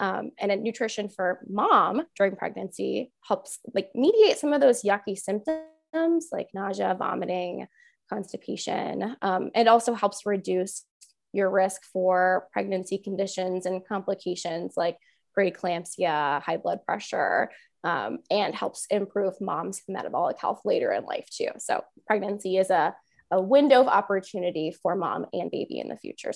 Um, 0.02 0.32
and 0.40 0.52
a 0.52 0.56
nutrition 0.56 1.10
for 1.10 1.42
mom 1.48 2.02
during 2.18 2.36
pregnancy 2.36 3.12
helps 3.26 3.60
like 3.76 3.92
mediate 3.94 4.40
some 4.40 4.52
of 4.52 4.60
those 4.60 4.82
yucky 4.82 5.16
symptoms 5.16 6.30
like 6.32 6.48
nausea, 6.56 6.96
vomiting, 6.98 7.68
constipation. 8.12 9.16
Um, 9.22 9.52
it 9.56 9.68
also 9.68 9.94
helps 9.94 10.26
reduce 10.26 10.86
your 11.34 11.50
risk 11.50 11.82
for 11.94 12.48
pregnancy 12.52 12.98
conditions 12.98 13.66
and 13.66 13.86
complications 13.88 14.74
like 14.76 14.98
preeclampsia, 15.38 16.42
high 16.42 16.58
blood 16.58 16.80
pressure, 16.86 17.50
um, 17.84 18.20
and 18.30 18.54
helps 18.54 18.86
improve 18.90 19.40
mom's 19.40 19.82
metabolic 19.88 20.40
health 20.40 20.62
later 20.66 20.92
in 20.92 21.06
life 21.06 21.28
too. 21.32 21.50
So 21.58 21.84
pregnancy 22.06 22.58
is 22.58 22.70
a, 22.70 22.94
a 23.32 23.42
window 23.42 23.82
of 23.82 23.88
opportunity 23.88 24.76
for 24.84 24.96
mom 24.96 25.26
and 25.34 25.50
baby 25.50 25.80
in 25.80 25.88
the 25.88 25.98
future. 25.98 26.34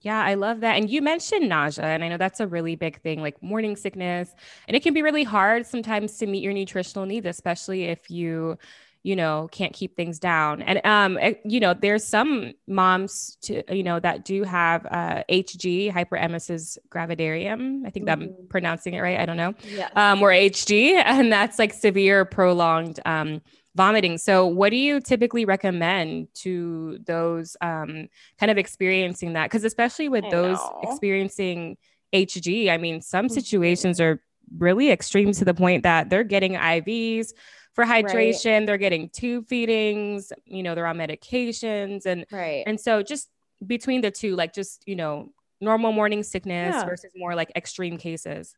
Yeah, 0.00 0.22
I 0.22 0.34
love 0.34 0.60
that. 0.60 0.76
And 0.76 0.90
you 0.90 1.00
mentioned 1.02 1.48
nausea, 1.48 1.84
and 1.84 2.04
I 2.04 2.08
know 2.08 2.18
that's 2.18 2.40
a 2.40 2.46
really 2.46 2.76
big 2.76 3.00
thing, 3.00 3.22
like 3.22 3.42
morning 3.42 3.76
sickness. 3.76 4.34
And 4.68 4.76
it 4.76 4.82
can 4.82 4.92
be 4.92 5.02
really 5.02 5.24
hard 5.24 5.66
sometimes 5.66 6.18
to 6.18 6.26
meet 6.26 6.42
your 6.42 6.52
nutritional 6.52 7.06
needs, 7.06 7.26
especially 7.26 7.84
if 7.84 8.10
you 8.10 8.58
you 9.06 9.14
know 9.14 9.48
can't 9.52 9.72
keep 9.72 9.94
things 9.94 10.18
down 10.18 10.60
and 10.62 10.84
um 10.84 11.16
eh, 11.20 11.34
you 11.44 11.60
know 11.60 11.72
there's 11.72 12.04
some 12.04 12.52
moms 12.66 13.38
to 13.40 13.62
you 13.74 13.84
know 13.84 14.00
that 14.00 14.24
do 14.24 14.42
have 14.42 14.84
uh 14.86 15.22
hg 15.30 15.92
hyperemesis 15.92 16.76
gravidarium 16.90 17.86
i 17.86 17.90
think 17.90 18.06
mm-hmm. 18.06 18.22
i'm 18.22 18.48
pronouncing 18.48 18.94
it 18.94 19.00
right 19.00 19.20
i 19.20 19.24
don't 19.24 19.36
know 19.36 19.54
yeah. 19.68 19.88
um 19.94 20.20
or 20.20 20.30
hg 20.30 20.92
and 21.06 21.32
that's 21.32 21.56
like 21.56 21.72
severe 21.72 22.24
prolonged 22.24 22.98
um 23.06 23.40
vomiting 23.76 24.18
so 24.18 24.44
what 24.44 24.70
do 24.70 24.76
you 24.76 25.00
typically 25.00 25.44
recommend 25.44 26.26
to 26.34 26.98
those 27.06 27.56
um 27.60 28.08
kind 28.40 28.50
of 28.50 28.58
experiencing 28.58 29.34
that 29.34 29.44
because 29.44 29.62
especially 29.62 30.08
with 30.08 30.24
I 30.24 30.30
those 30.30 30.58
know. 30.58 30.80
experiencing 30.82 31.76
hg 32.12 32.70
i 32.70 32.76
mean 32.76 33.00
some 33.00 33.26
mm-hmm. 33.26 33.34
situations 33.34 34.00
are 34.00 34.20
really 34.58 34.90
extreme 34.90 35.32
to 35.32 35.44
the 35.44 35.54
point 35.54 35.84
that 35.84 36.10
they're 36.10 36.24
getting 36.24 36.54
ivs 36.54 37.32
for 37.76 37.84
hydration. 37.84 38.58
Right. 38.58 38.66
They're 38.66 38.78
getting 38.78 39.08
tube 39.10 39.46
feedings, 39.46 40.32
you 40.44 40.64
know, 40.64 40.74
they're 40.74 40.86
on 40.86 40.96
medications 40.96 42.06
and 42.06 42.26
right. 42.32 42.64
and 42.66 42.80
so 42.80 43.04
just 43.04 43.28
between 43.64 44.00
the 44.00 44.10
two, 44.10 44.34
like 44.34 44.52
just, 44.52 44.82
you 44.86 44.96
know, 44.96 45.30
normal 45.60 45.92
morning 45.92 46.22
sickness 46.24 46.74
yeah. 46.74 46.84
versus 46.84 47.12
more 47.14 47.34
like 47.34 47.52
extreme 47.54 47.96
cases. 47.98 48.56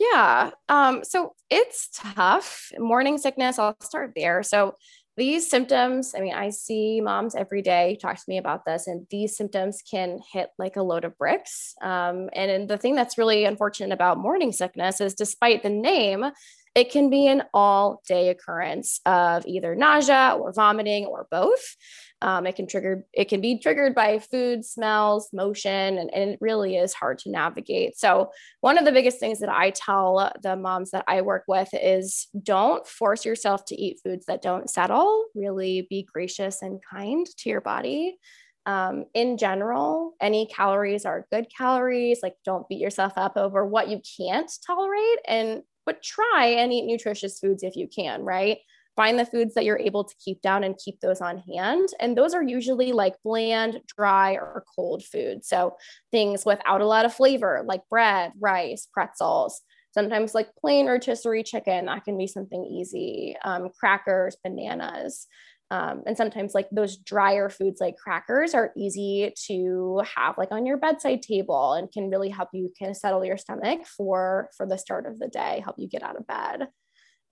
Yeah. 0.00 0.50
Um, 0.68 1.04
so 1.04 1.34
it's 1.50 1.90
tough. 1.92 2.72
Morning 2.78 3.18
sickness, 3.18 3.58
I'll 3.58 3.76
start 3.82 4.12
there. 4.16 4.42
So 4.42 4.76
these 5.16 5.48
symptoms, 5.50 6.14
I 6.16 6.20
mean, 6.20 6.32
I 6.32 6.48
see 6.48 7.02
moms 7.02 7.34
every 7.34 7.60
day 7.60 7.98
talk 8.00 8.16
to 8.16 8.22
me 8.26 8.38
about 8.38 8.64
this, 8.64 8.86
and 8.86 9.06
these 9.10 9.36
symptoms 9.36 9.82
can 9.88 10.20
hit 10.32 10.48
like 10.58 10.76
a 10.76 10.82
load 10.82 11.04
of 11.04 11.18
bricks. 11.18 11.74
Um, 11.82 12.30
and 12.32 12.66
the 12.66 12.78
thing 12.78 12.94
that's 12.94 13.18
really 13.18 13.44
unfortunate 13.44 13.92
about 13.92 14.16
morning 14.16 14.52
sickness 14.52 15.02
is 15.02 15.14
despite 15.14 15.62
the 15.62 15.68
name, 15.68 16.24
it 16.74 16.90
can 16.90 17.10
be 17.10 17.26
an 17.26 17.42
all 17.52 18.00
day 18.08 18.30
occurrence 18.30 19.00
of 19.04 19.44
either 19.46 19.74
nausea 19.74 20.36
or 20.38 20.52
vomiting 20.52 21.04
or 21.04 21.26
both. 21.30 21.76
Um, 22.22 22.46
it 22.46 22.54
can 22.54 22.68
trigger, 22.68 23.04
it 23.12 23.28
can 23.28 23.40
be 23.40 23.58
triggered 23.58 23.94
by 23.94 24.20
food, 24.20 24.64
smells, 24.64 25.28
motion, 25.32 25.98
and, 25.98 26.08
and 26.14 26.30
it 26.30 26.38
really 26.40 26.76
is 26.76 26.94
hard 26.94 27.18
to 27.20 27.30
navigate. 27.30 27.98
So, 27.98 28.30
one 28.60 28.78
of 28.78 28.84
the 28.84 28.92
biggest 28.92 29.18
things 29.18 29.40
that 29.40 29.48
I 29.48 29.70
tell 29.70 30.32
the 30.40 30.56
moms 30.56 30.92
that 30.92 31.04
I 31.08 31.22
work 31.22 31.44
with 31.48 31.68
is 31.72 32.28
don't 32.40 32.86
force 32.86 33.24
yourself 33.24 33.64
to 33.66 33.74
eat 33.74 34.00
foods 34.04 34.26
that 34.26 34.40
don't 34.40 34.70
settle. 34.70 35.26
Really 35.34 35.86
be 35.90 36.06
gracious 36.10 36.62
and 36.62 36.80
kind 36.90 37.26
to 37.38 37.50
your 37.50 37.60
body. 37.60 38.16
Um, 38.64 39.06
in 39.14 39.36
general, 39.36 40.14
any 40.20 40.46
calories 40.46 41.04
are 41.04 41.26
good 41.32 41.48
calories. 41.56 42.20
Like, 42.22 42.36
don't 42.44 42.68
beat 42.68 42.78
yourself 42.78 43.14
up 43.16 43.36
over 43.36 43.66
what 43.66 43.88
you 43.88 44.00
can't 44.16 44.50
tolerate, 44.64 45.18
and 45.26 45.62
but 45.86 46.02
try 46.02 46.46
and 46.46 46.72
eat 46.72 46.86
nutritious 46.86 47.38
foods 47.38 47.62
if 47.62 47.76
you 47.76 47.88
can, 47.88 48.22
right? 48.22 48.58
find 48.96 49.18
the 49.18 49.26
foods 49.26 49.54
that 49.54 49.64
you're 49.64 49.78
able 49.78 50.04
to 50.04 50.14
keep 50.22 50.40
down 50.42 50.64
and 50.64 50.78
keep 50.82 51.00
those 51.00 51.20
on 51.20 51.38
hand. 51.38 51.88
And 52.00 52.16
those 52.16 52.34
are 52.34 52.42
usually 52.42 52.92
like 52.92 53.14
bland, 53.24 53.80
dry, 53.86 54.32
or 54.32 54.64
cold 54.74 55.04
food. 55.04 55.44
So 55.44 55.76
things 56.10 56.44
without 56.44 56.80
a 56.80 56.86
lot 56.86 57.04
of 57.04 57.14
flavor, 57.14 57.62
like 57.66 57.82
bread, 57.88 58.32
rice, 58.38 58.86
pretzels. 58.92 59.62
Sometimes 59.92 60.34
like 60.34 60.54
plain 60.56 60.86
rotisserie 60.86 61.42
chicken, 61.42 61.86
that 61.86 62.04
can 62.04 62.16
be 62.16 62.26
something 62.26 62.64
easy. 62.64 63.36
Um, 63.44 63.68
crackers, 63.78 64.36
bananas. 64.42 65.26
Um, 65.72 66.02
and 66.06 66.16
sometimes 66.16 66.52
like 66.54 66.68
those 66.70 66.98
drier 66.98 67.48
foods 67.48 67.80
like 67.80 67.96
crackers 67.96 68.52
are 68.52 68.72
easy 68.76 69.32
to 69.46 70.02
have 70.16 70.36
like 70.36 70.52
on 70.52 70.66
your 70.66 70.76
bedside 70.76 71.22
table 71.22 71.72
and 71.72 71.90
can 71.90 72.10
really 72.10 72.28
help 72.28 72.50
you 72.52 72.70
kind 72.78 72.90
of 72.90 72.96
settle 72.96 73.24
your 73.24 73.38
stomach 73.38 73.86
for 73.86 74.50
for 74.56 74.66
the 74.66 74.76
start 74.76 75.06
of 75.06 75.18
the 75.18 75.28
day 75.28 75.62
help 75.64 75.76
you 75.78 75.88
get 75.88 76.02
out 76.02 76.18
of 76.18 76.26
bed 76.26 76.68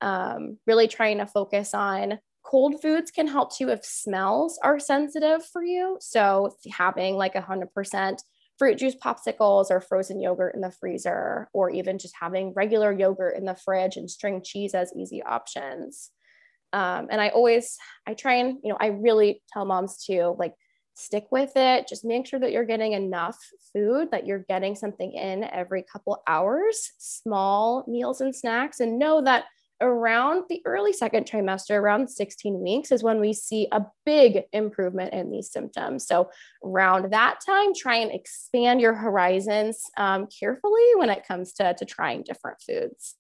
um, 0.01 0.59
really 0.67 0.89
trying 0.89 1.19
to 1.19 1.27
focus 1.27 1.75
on 1.75 2.19
cold 2.43 2.81
foods 2.81 3.11
can 3.11 3.27
help 3.27 3.55
too 3.55 3.69
if 3.69 3.85
smells 3.85 4.59
are 4.63 4.79
sensitive 4.79 5.45
for 5.45 5.63
you. 5.63 5.99
So 6.01 6.57
having 6.71 7.17
like 7.17 7.35
a 7.35 7.41
hundred 7.41 7.73
percent 7.75 8.23
fruit 8.59 8.79
juice 8.79 8.95
popsicles 8.95 9.71
or 9.71 9.81
frozen 9.81 10.21
yogurt 10.21 10.55
in 10.55 10.61
the 10.61 10.71
freezer, 10.71 11.49
or 11.55 11.71
even 11.71 11.99
just 11.99 12.15
having 12.21 12.53
regular 12.55 12.93
yogurt 12.93 13.37
in 13.37 13.47
the 13.47 13.55
fridge 13.55 13.97
and 13.97 14.11
string 14.11 14.43
cheese 14.45 14.75
as 14.75 14.93
easy 14.97 15.23
options. 15.23 16.11
Um, 16.73 17.09
and 17.11 17.21
I 17.21 17.29
always, 17.29 17.77
I 18.07 18.15
try 18.15 18.35
and, 18.35 18.59
you 18.63 18.71
know, 18.71 18.77
I 18.81 18.87
really 18.87 19.43
tell 19.53 19.65
moms 19.65 20.05
to 20.07 20.35
like 20.39 20.55
stick 20.95 21.27
with 21.31 21.53
it. 21.57 21.89
Just 21.89 22.05
make 22.05 22.27
sure 22.27 22.41
that 22.41 22.53
you're 22.53 22.65
getting 22.65 22.93
enough 22.93 23.39
food, 23.73 24.11
that 24.11 24.27
you're 24.27 24.45
getting 24.49 24.75
something 24.75 25.13
in 25.13 25.45
every 25.45 25.83
couple 25.83 26.23
hours, 26.27 26.93
small 26.99 27.85
meals 27.89 28.21
and 28.21 28.35
snacks, 28.35 28.81
and 28.81 28.99
know 28.99 29.23
that 29.23 29.45
around 29.81 30.45
the 30.49 30.61
early 30.67 30.93
second 30.93 31.25
trimester, 31.25 31.79
around 31.79 32.09
16 32.09 32.61
weeks, 32.61 32.93
is 32.93 33.03
when 33.03 33.19
we 33.19 33.33
see 33.33 33.67
a 33.73 33.85
big 34.05 34.43
improvement 34.53 35.15
in 35.15 35.31
these 35.31 35.51
symptoms. 35.51 36.07
So, 36.07 36.31
around 36.63 37.13
that 37.13 37.41
time, 37.45 37.73
try 37.75 37.97
and 37.97 38.13
expand 38.13 38.81
your 38.81 38.95
horizons 38.95 39.83
um, 39.97 40.27
carefully 40.27 40.85
when 40.97 41.11
it 41.11 41.27
comes 41.27 41.55
to, 41.55 41.75
to 41.75 41.85
trying 41.85 42.23
different 42.23 42.59
foods. 42.61 43.15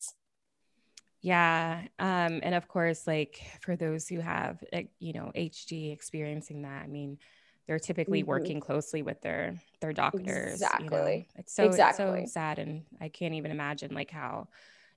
Yeah. 1.22 1.82
Um, 1.98 2.40
and 2.42 2.54
of 2.54 2.66
course, 2.68 3.06
like 3.06 3.42
for 3.60 3.76
those 3.76 4.08
who 4.08 4.20
have, 4.20 4.62
you 4.98 5.12
know, 5.12 5.32
HG 5.36 5.92
experiencing 5.92 6.62
that, 6.62 6.82
I 6.82 6.86
mean, 6.86 7.18
they're 7.66 7.78
typically 7.78 8.20
mm-hmm. 8.20 8.30
working 8.30 8.60
closely 8.60 9.02
with 9.02 9.20
their 9.20 9.54
their 9.80 9.92
doctors. 9.92 10.54
Exactly. 10.54 10.86
You 10.86 11.18
know? 11.18 11.24
It's 11.36 11.54
so 11.54 11.64
exactly. 11.64 12.22
It's 12.22 12.32
so 12.32 12.40
sad, 12.40 12.58
and 12.58 12.82
I 13.00 13.08
can't 13.08 13.34
even 13.34 13.50
imagine 13.50 13.94
like 13.94 14.10
how 14.10 14.48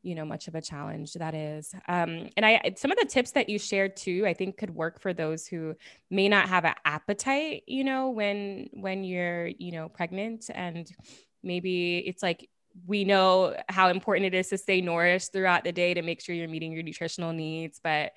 you 0.02 0.16
know 0.16 0.26
much 0.26 0.48
of 0.48 0.56
a 0.56 0.62
challenge 0.62 1.14
that 1.14 1.34
is 1.34 1.74
um, 1.88 2.30
and 2.36 2.46
i 2.46 2.74
some 2.76 2.92
of 2.92 2.98
the 3.00 3.06
tips 3.06 3.32
that 3.32 3.48
you 3.48 3.58
shared 3.58 3.96
too 3.96 4.26
i 4.28 4.34
think 4.34 4.58
could 4.58 4.70
work 4.76 5.00
for 5.00 5.14
those 5.14 5.48
who 5.48 5.74
may 6.10 6.28
not 6.28 6.50
have 6.50 6.66
an 6.66 6.74
appetite 6.84 7.64
you 7.68 7.86
know 7.86 8.10
when 8.10 8.70
when 8.74 9.06
you're 9.06 9.48
you 9.48 9.72
know 9.72 9.88
pregnant 9.88 10.50
and 10.54 10.92
maybe 11.42 12.00
it's 12.00 12.22
like 12.22 12.50
we 12.86 13.04
know 13.04 13.56
how 13.70 13.90
important 13.90 14.26
it 14.26 14.34
is 14.34 14.50
to 14.50 14.58
stay 14.58 14.82
nourished 14.82 15.32
throughout 15.32 15.64
the 15.64 15.72
day 15.72 15.94
to 15.94 16.02
make 16.02 16.22
sure 16.22 16.34
you're 16.34 16.48
meeting 16.48 16.72
your 16.72 16.84
nutritional 16.84 17.32
needs 17.32 17.80
but 17.84 18.12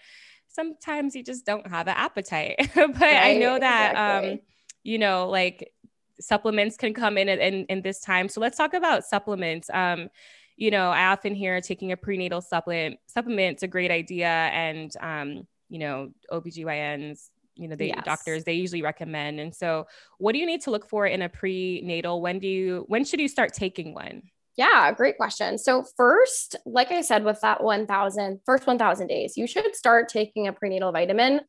sometimes 0.48 1.14
you 1.14 1.22
just 1.22 1.44
don't 1.44 1.66
have 1.66 1.88
an 1.88 1.94
appetite 1.96 2.56
but 2.74 3.00
right, 3.00 3.22
i 3.22 3.36
know 3.36 3.58
that 3.58 3.94
um, 3.96 4.24
exactly. 4.24 4.32
um 4.32 4.40
you 4.82 4.98
know 4.98 5.28
like 5.28 5.72
supplements 6.18 6.76
can 6.76 6.94
come 6.94 7.18
in, 7.18 7.28
in 7.28 7.66
in 7.66 7.82
this 7.82 8.00
time 8.00 8.28
so 8.28 8.40
let's 8.40 8.56
talk 8.56 8.72
about 8.72 9.04
supplements 9.04 9.68
um 9.74 10.08
you 10.56 10.70
know, 10.70 10.90
I 10.90 11.06
often 11.06 11.34
hear 11.34 11.60
taking 11.60 11.92
a 11.92 11.96
prenatal 11.96 12.40
supplement 12.40 12.98
supplement's 13.06 13.62
a 13.62 13.68
great 13.68 13.90
idea. 13.90 14.28
And 14.28 14.92
um, 15.00 15.46
you 15.68 15.78
know, 15.78 16.10
OBGYNs, 16.32 17.28
you 17.56 17.68
know, 17.68 17.76
the 17.76 17.88
yes. 17.88 18.04
doctors, 18.04 18.44
they 18.44 18.54
usually 18.54 18.82
recommend. 18.82 19.38
And 19.38 19.54
so 19.54 19.86
what 20.18 20.32
do 20.32 20.38
you 20.38 20.46
need 20.46 20.62
to 20.62 20.70
look 20.70 20.88
for 20.88 21.06
in 21.06 21.22
a 21.22 21.28
prenatal? 21.28 22.22
When 22.22 22.38
do 22.38 22.48
you 22.48 22.84
when 22.88 23.04
should 23.04 23.20
you 23.20 23.28
start 23.28 23.52
taking 23.52 23.94
one? 23.94 24.22
Yeah, 24.56 24.90
great 24.92 25.18
question. 25.18 25.58
So 25.58 25.84
first, 25.96 26.56
like 26.64 26.90
I 26.90 27.02
said, 27.02 27.24
with 27.24 27.40
that 27.42 27.62
1000, 27.62 28.40
first 28.46 28.66
1000 28.66 29.06
days, 29.06 29.36
you 29.36 29.46
should 29.46 29.76
start 29.76 30.08
taking 30.08 30.48
a 30.48 30.52
prenatal 30.52 30.92
vitamin 30.92 31.40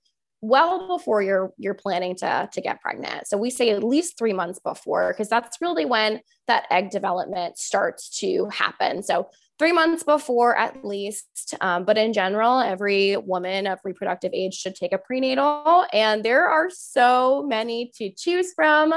well 0.41 0.96
before 0.98 1.20
you're 1.24 1.52
you're 1.58 1.74
planning 1.74 2.15
to 2.15 2.48
to 2.52 2.62
get 2.62 2.82
pregnant. 2.82 3.28
So 3.28 3.38
we 3.38 3.50
say 3.50 3.72
at 3.72 3.84
least 3.84 4.20
3 4.20 4.34
months 4.34 4.60
before 4.60 5.12
because 5.12 5.30
that's 5.30 5.58
really 5.62 5.86
when 5.86 6.20
that 6.48 6.65
egg 6.70 6.91
development 6.91 7.58
starts 7.58 8.10
to 8.20 8.48
happen. 8.52 9.02
So 9.02 9.30
three 9.60 9.72
months 9.72 10.04
before 10.04 10.56
at 10.56 10.86
least. 10.86 11.56
Um, 11.62 11.84
but 11.84 11.98
in 11.98 12.13
general, 12.13 12.60
every 12.60 13.17
woman 13.17 13.65
of 13.67 13.80
reproductive 13.84 14.32
age 14.34 14.54
should 14.54 14.76
take 14.76 14.93
a 14.93 14.98
prenatal. 14.98 15.86
And 15.91 16.24
there 16.24 16.48
are 16.48 16.70
so 16.70 17.43
many 17.43 17.91
to 17.96 18.12
choose 18.12 18.54
from. 18.54 18.93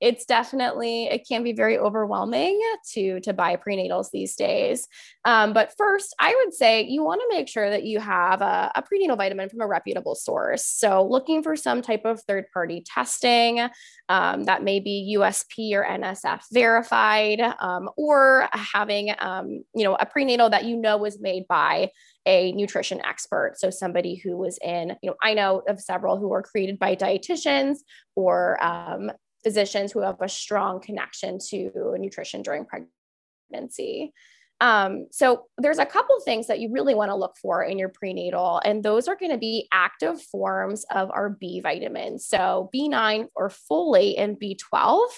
It's 0.00 0.24
definitely, 0.24 1.06
it 1.06 1.26
can 1.26 1.42
be 1.42 1.52
very 1.52 1.78
overwhelming 1.78 2.60
to, 2.92 3.20
to 3.20 3.32
buy 3.32 3.56
prenatals 3.56 4.10
these 4.12 4.34
days. 4.36 4.86
Um, 5.24 5.52
but 5.52 5.72
first, 5.78 6.14
I 6.18 6.34
would 6.44 6.52
say 6.52 6.82
you 6.82 7.02
want 7.02 7.20
to 7.20 7.36
make 7.36 7.48
sure 7.48 7.70
that 7.70 7.84
you 7.84 8.00
have 8.00 8.42
a, 8.42 8.70
a 8.74 8.82
prenatal 8.82 9.16
vitamin 9.16 9.48
from 9.48 9.60
a 9.60 9.66
reputable 9.66 10.14
source. 10.14 10.64
So 10.64 11.06
looking 11.06 11.42
for 11.42 11.56
some 11.56 11.80
type 11.80 12.04
of 12.04 12.20
third 12.22 12.46
party 12.52 12.84
testing 12.84 13.68
um, 14.08 14.44
that 14.44 14.62
may 14.62 14.80
be 14.80 15.16
USP 15.16 15.72
or 15.72 15.84
NSF 15.84 16.42
verified, 16.52 17.40
um, 17.60 17.88
or 17.96 18.48
having, 18.52 19.14
um, 19.18 19.64
you 19.74 19.84
know, 19.84 19.94
a 20.02 20.06
prenatal 20.06 20.50
that 20.50 20.64
you 20.64 20.76
know 20.76 20.96
was 20.98 21.20
made 21.20 21.46
by 21.48 21.90
a 22.26 22.52
nutrition 22.52 23.00
expert. 23.04 23.54
So 23.56 23.70
somebody 23.70 24.16
who 24.16 24.36
was 24.36 24.58
in, 24.62 24.96
you 25.02 25.10
know, 25.10 25.16
I 25.22 25.34
know 25.34 25.62
of 25.68 25.80
several 25.80 26.18
who 26.18 26.32
are 26.32 26.42
created 26.42 26.78
by 26.78 26.96
dietitians 26.96 27.78
or 28.16 28.62
um, 28.62 29.12
physicians 29.44 29.92
who 29.92 30.00
have 30.00 30.20
a 30.20 30.28
strong 30.28 30.80
connection 30.80 31.38
to 31.50 31.96
nutrition 31.98 32.42
during 32.42 32.66
pregnancy. 32.66 34.12
Um, 34.60 35.06
so 35.10 35.46
there's 35.58 35.78
a 35.78 35.86
couple 35.86 36.20
things 36.20 36.46
that 36.46 36.60
you 36.60 36.70
really 36.70 36.94
want 36.94 37.10
to 37.10 37.16
look 37.16 37.36
for 37.40 37.64
in 37.64 37.78
your 37.78 37.88
prenatal, 37.88 38.60
and 38.64 38.82
those 38.82 39.08
are 39.08 39.16
going 39.16 39.32
to 39.32 39.38
be 39.38 39.66
active 39.72 40.22
forms 40.22 40.84
of 40.94 41.10
our 41.10 41.30
B 41.30 41.60
vitamins. 41.60 42.26
So 42.26 42.70
B9 42.72 43.26
or 43.34 43.50
folate 43.50 44.14
and 44.18 44.38
B12. 44.38 45.08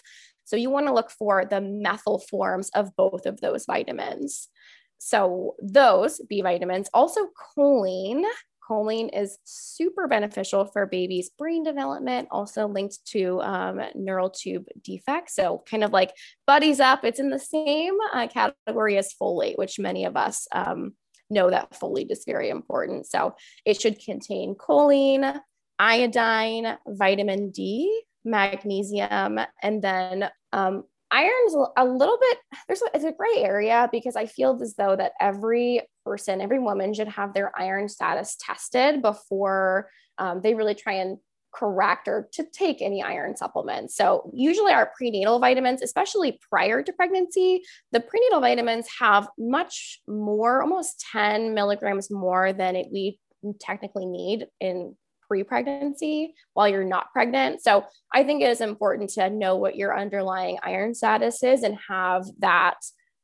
So 0.45 0.57
you 0.57 0.71
want 0.71 0.87
to 0.87 0.95
look 0.95 1.11
for 1.11 1.45
the 1.45 1.61
methyl 1.61 2.21
forms 2.31 2.71
of 2.75 2.95
both 2.97 3.27
of 3.27 3.41
those 3.41 3.67
vitamins. 3.67 4.49
So 4.99 5.55
those 5.61 6.21
B 6.29 6.41
vitamins, 6.43 6.89
also 6.95 7.29
choline. 7.57 8.25
Choline 8.69 9.11
is 9.13 9.37
super 9.45 10.09
beneficial 10.09 10.65
for 10.65 10.87
babies' 10.87 11.31
brain 11.39 11.63
development, 11.63 12.29
also 12.31 12.67
linked 12.67 13.05
to 13.09 13.41
um, 13.43 13.81
neural 13.95 14.31
tube 14.31 14.65
defects. 14.83 15.35
So, 15.37 15.63
kind 15.69 15.85
of 15.85 15.93
like 15.93 16.15
buddies 16.47 16.81
up. 16.81 17.05
It's 17.05 17.21
in 17.21 17.29
the 17.29 17.39
same 17.39 17.95
uh, 18.15 18.27
category 18.29 18.97
as 18.97 19.15
folate, 19.21 19.59
which 19.59 19.79
many 19.79 20.07
of 20.07 20.17
us 20.17 20.47
um, 20.53 20.95
know 21.29 21.51
that 21.51 21.73
folate 21.73 22.11
is 22.11 22.25
very 22.27 22.49
important. 22.49 23.07
So, 23.07 23.35
it 23.67 23.79
should 23.79 24.03
contain 24.03 24.55
choline, 24.55 25.41
iodine, 25.79 26.79
vitamin 26.89 27.51
D, 27.51 28.05
magnesium, 28.25 29.41
and 29.63 29.83
then 29.83 30.31
um, 30.55 30.85
iron's 31.15 31.55
a 31.77 31.85
little 31.85 32.19
bit 32.21 32.39
there's 32.67 32.83
a, 32.83 32.87
it's 32.95 33.05
a 33.05 33.13
gray 33.13 33.43
area 33.43 33.89
because 33.93 34.17
I 34.17 34.27
feel 34.27 34.59
as 34.61 34.75
though 34.75 34.97
that 34.97 35.13
every 35.21 35.83
person, 36.05 36.41
every 36.41 36.59
woman 36.59 36.95
should 36.95 37.09
have 37.09 37.33
their 37.33 37.53
iron 37.59 37.89
status 37.89 38.37
tested 38.39 39.03
before 39.03 39.89
um, 40.19 40.41
they 40.43 40.55
really 40.55 40.75
try 40.75 40.95
and 40.95 41.19
correct 41.55 42.09
or 42.09 42.29
to 42.33 42.45
take 42.53 42.83
any 42.83 43.03
iron 43.03 43.37
supplements. 43.37 43.97
So 43.97 44.31
usually 44.35 44.73
our 44.73 44.91
prenatal 44.97 45.39
vitamins, 45.39 45.83
especially 45.83 46.39
prior 46.51 46.83
to 46.83 46.93
pregnancy, 46.93 47.63
the 47.93 48.01
prenatal 48.01 48.41
vitamins 48.41 48.87
have 48.99 49.29
much 49.39 50.01
more, 50.09 50.63
almost 50.63 51.05
10 51.13 51.55
milligrams 51.55 52.11
more 52.11 52.53
than 52.53 52.77
it, 52.77 52.89
we 52.93 53.19
technically 53.61 54.07
need 54.07 54.47
in 54.61 54.97
pre-pregnancy 55.29 56.35
while 56.53 56.69
you're 56.69 56.85
not 56.85 57.13
pregnant. 57.13 57.63
So 57.63 57.85
I 58.13 58.25
think 58.25 58.43
it 58.43 58.51
is 58.51 58.61
important 58.61 59.11
to 59.11 59.31
know 59.31 59.57
what 59.57 59.77
your 59.77 59.99
underlying 59.99 60.59
iron 60.63 60.95
status 60.95 61.43
is 61.43 61.63
and 61.63 61.77
have 61.89 62.25
that 62.39 62.77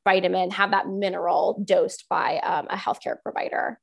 vitamin, 0.04 0.50
have 0.50 0.70
that 0.70 0.88
mineral 0.88 1.62
dosed 1.64 2.06
by 2.08 2.38
um, 2.38 2.66
a 2.70 2.76
healthcare 2.76 3.20
provider. 3.22 3.78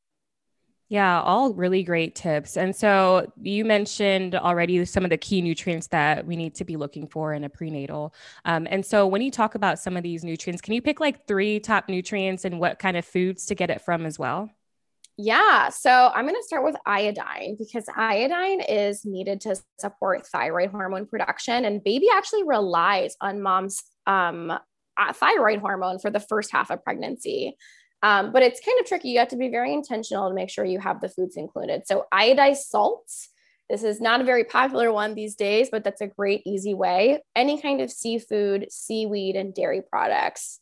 Yeah, 0.89 1.21
all 1.21 1.53
really 1.53 1.83
great 1.83 2.15
tips. 2.15 2.55
And 2.55 2.73
so 2.73 3.29
you 3.41 3.65
mentioned 3.65 4.35
already 4.35 4.85
some 4.85 5.03
of 5.03 5.09
the 5.09 5.17
key 5.17 5.41
nutrients 5.41 5.87
that 5.87 6.25
we 6.25 6.37
need 6.37 6.55
to 6.55 6.63
be 6.63 6.77
looking 6.77 7.07
for 7.07 7.33
in 7.33 7.43
a 7.43 7.49
prenatal. 7.49 8.13
Um, 8.45 8.67
and 8.71 8.85
so 8.85 9.05
when 9.05 9.21
you 9.21 9.29
talk 9.29 9.55
about 9.55 9.79
some 9.79 9.97
of 9.97 10.03
these 10.03 10.23
nutrients, 10.23 10.61
can 10.61 10.73
you 10.73 10.81
pick 10.81 11.01
like 11.01 11.27
three 11.27 11.59
top 11.59 11.89
nutrients 11.89 12.45
and 12.45 12.57
what 12.57 12.79
kind 12.79 12.95
of 12.95 13.03
foods 13.03 13.47
to 13.47 13.55
get 13.55 13.69
it 13.69 13.81
from 13.81 14.05
as 14.05 14.17
well? 14.17 14.49
Yeah, 15.19 15.69
so 15.69 16.11
I'm 16.13 16.25
going 16.25 16.35
to 16.35 16.43
start 16.43 16.63
with 16.63 16.75
iodine 16.85 17.55
because 17.57 17.85
iodine 17.95 18.61
is 18.61 19.03
needed 19.03 19.41
to 19.41 19.55
support 19.79 20.27
thyroid 20.27 20.69
hormone 20.69 21.07
production, 21.07 21.65
and 21.65 21.83
baby 21.83 22.07
actually 22.13 22.43
relies 22.43 23.15
on 23.19 23.41
mom's 23.41 23.81
um, 24.05 24.53
thyroid 25.13 25.59
hormone 25.59 25.97
for 25.97 26.11
the 26.11 26.19
first 26.19 26.51
half 26.51 26.69
of 26.69 26.83
pregnancy. 26.83 27.57
Um, 28.03 28.31
but 28.31 28.43
it's 28.43 28.61
kind 28.63 28.79
of 28.79 28.85
tricky. 28.85 29.09
You 29.09 29.19
have 29.19 29.29
to 29.29 29.37
be 29.37 29.49
very 29.49 29.73
intentional 29.73 30.29
to 30.29 30.35
make 30.35 30.51
sure 30.51 30.63
you 30.63 30.79
have 30.79 31.01
the 31.01 31.09
foods 31.09 31.35
included. 31.35 31.87
So, 31.87 32.05
iodized 32.13 32.67
salts. 32.67 33.29
This 33.71 33.83
is 33.83 33.99
not 33.99 34.21
a 34.21 34.23
very 34.23 34.43
popular 34.45 34.93
one 34.93 35.13
these 35.15 35.35
days, 35.35 35.69
but 35.69 35.83
that's 35.83 35.99
a 35.99 36.07
great, 36.07 36.41
easy 36.45 36.73
way. 36.73 37.21
Any 37.35 37.59
kind 37.59 37.81
of 37.81 37.91
seafood, 37.91 38.67
seaweed, 38.69 39.35
and 39.35 39.53
dairy 39.53 39.81
products. 39.81 40.61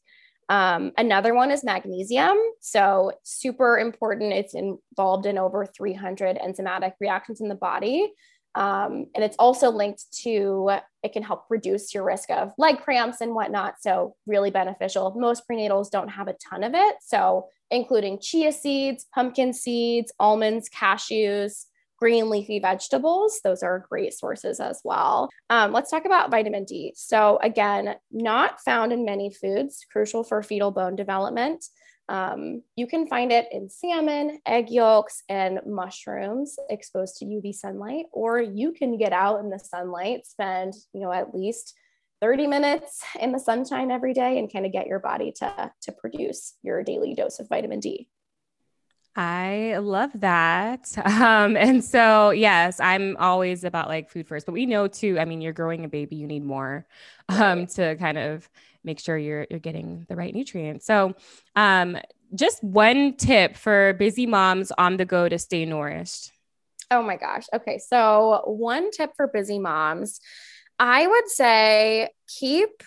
Um, 0.49 0.91
another 0.97 1.34
one 1.34 1.51
is 1.51 1.63
magnesium. 1.63 2.38
So, 2.62 3.13
super 3.23 3.79
important. 3.79 4.34
It's 4.34 4.53
involved 4.53 5.25
in 5.25 5.38
over 5.38 5.65
300 5.65 6.38
enzymatic 6.38 6.93
reactions 6.99 7.41
in 7.41 7.49
the 7.49 7.55
body. 7.55 8.12
Um, 8.53 9.08
and 9.13 9.23
it's 9.23 9.36
also 9.38 9.69
linked 9.69 10.05
to 10.23 10.77
it 11.03 11.12
can 11.12 11.23
help 11.23 11.45
reduce 11.49 11.93
your 11.93 12.03
risk 12.03 12.31
of 12.31 12.53
leg 12.58 12.79
cramps 12.79 13.21
and 13.21 13.34
whatnot. 13.34 13.75
So, 13.81 14.15
really 14.27 14.51
beneficial. 14.51 15.15
Most 15.17 15.43
prenatals 15.49 15.89
don't 15.89 16.10
have 16.10 16.27
a 16.27 16.36
ton 16.49 16.63
of 16.63 16.73
it. 16.75 16.95
So, 17.01 17.47
including 17.71 18.19
chia 18.19 18.51
seeds, 18.51 19.05
pumpkin 19.13 19.51
seeds, 19.51 20.13
almonds, 20.19 20.69
cashews, 20.69 21.65
green 21.97 22.29
leafy 22.29 22.60
vegetables, 22.60 23.39
those 23.43 23.63
are 23.63 23.86
great 23.89 24.13
sources 24.13 24.60
as 24.60 24.81
well. 24.84 25.29
Um, 25.49 25.71
let's 25.71 25.91
talk 25.91 26.05
about 26.05 26.31
vitamin 26.31 26.65
D. 26.65 26.93
So, 26.95 27.39
again, 27.41 27.95
not 28.12 28.62
found 28.62 28.91
in 28.91 29.05
many 29.05 29.31
foods, 29.31 29.86
crucial 29.91 30.23
for 30.23 30.41
fetal 30.43 30.71
bone 30.71 30.95
development. 30.95 31.65
Um, 32.08 32.62
you 32.75 32.86
can 32.86 33.08
find 33.08 33.31
it 33.31 33.47
in 33.51 33.69
salmon, 33.69 34.39
egg 34.45 34.69
yolks, 34.69 35.23
and 35.27 35.60
mushrooms 35.65 36.58
exposed 36.69 37.17
to 37.17 37.25
UV 37.25 37.53
sunlight, 37.53 38.05
or 38.12 38.39
you 38.39 38.73
can 38.73 38.97
get 38.97 39.12
out 39.12 39.39
in 39.39 39.49
the 39.49 39.60
sunlight, 39.60 40.27
spend, 40.27 40.73
you 40.93 41.01
know, 41.01 41.12
at 41.12 41.34
least 41.34 41.73
30 42.21 42.47
minutes 42.47 43.03
in 43.19 43.31
the 43.31 43.39
sunshine 43.39 43.91
every 43.91 44.13
day 44.13 44.39
and 44.39 44.51
kind 44.51 44.65
of 44.65 44.71
get 44.71 44.88
your 44.88 44.99
body 44.99 45.31
to, 45.38 45.71
to 45.81 45.91
produce 45.91 46.55
your 46.62 46.84
daily 46.84 47.13
dose 47.13 47.39
of 47.39 47.49
vitamin 47.49 47.79
D. 47.79 48.08
I 49.15 49.78
love 49.78 50.12
that. 50.15 50.91
Um, 51.25 51.56
and 51.56 51.84
so, 51.84 52.32
yes, 52.32 52.80
I'm 52.80 53.15
always 53.17 53.63
about 53.63 53.88
like 53.88 54.10
food 54.10 54.28
first, 54.28 54.45
but 54.45 54.51
we 54.51 54.65
know 54.65 54.88
too, 54.88 55.17
I 55.19 55.25
mean, 55.25 55.41
you're 55.41 55.54
growing 55.54 55.86
a 55.86 55.88
baby, 55.88 56.17
you 56.17 56.28
need 56.28 56.43
more 56.43 56.86
um, 57.30 57.67
to 57.67 57.95
kind 57.95 58.17
of 58.17 58.49
make 58.84 58.99
sure 58.99 59.17
you're 59.17 59.47
you're 59.49 59.60
getting 59.60 60.06
the 60.10 60.15
right 60.15 60.34
nutrients. 60.34 60.86
So, 60.86 61.15
um, 61.56 61.97
just 62.36 62.63
one 62.63 63.15
tip 63.15 63.56
for 63.56 63.93
busy 63.93 64.25
moms 64.25 64.71
on 64.78 64.97
the 64.97 65.06
go 65.06 65.30
to 65.30 65.39
stay 65.39 65.65
nourished. 65.65 66.32
Oh 66.91 67.01
my 67.01 67.15
gosh. 67.15 67.45
Okay, 67.54 67.78
so 67.78 68.41
one 68.45 68.91
tip 68.91 69.12
for 69.15 69.28
busy 69.28 69.58
moms, 69.58 70.19
I 70.78 71.08
would 71.08 71.30
say 71.30 72.10
keep 72.28 72.84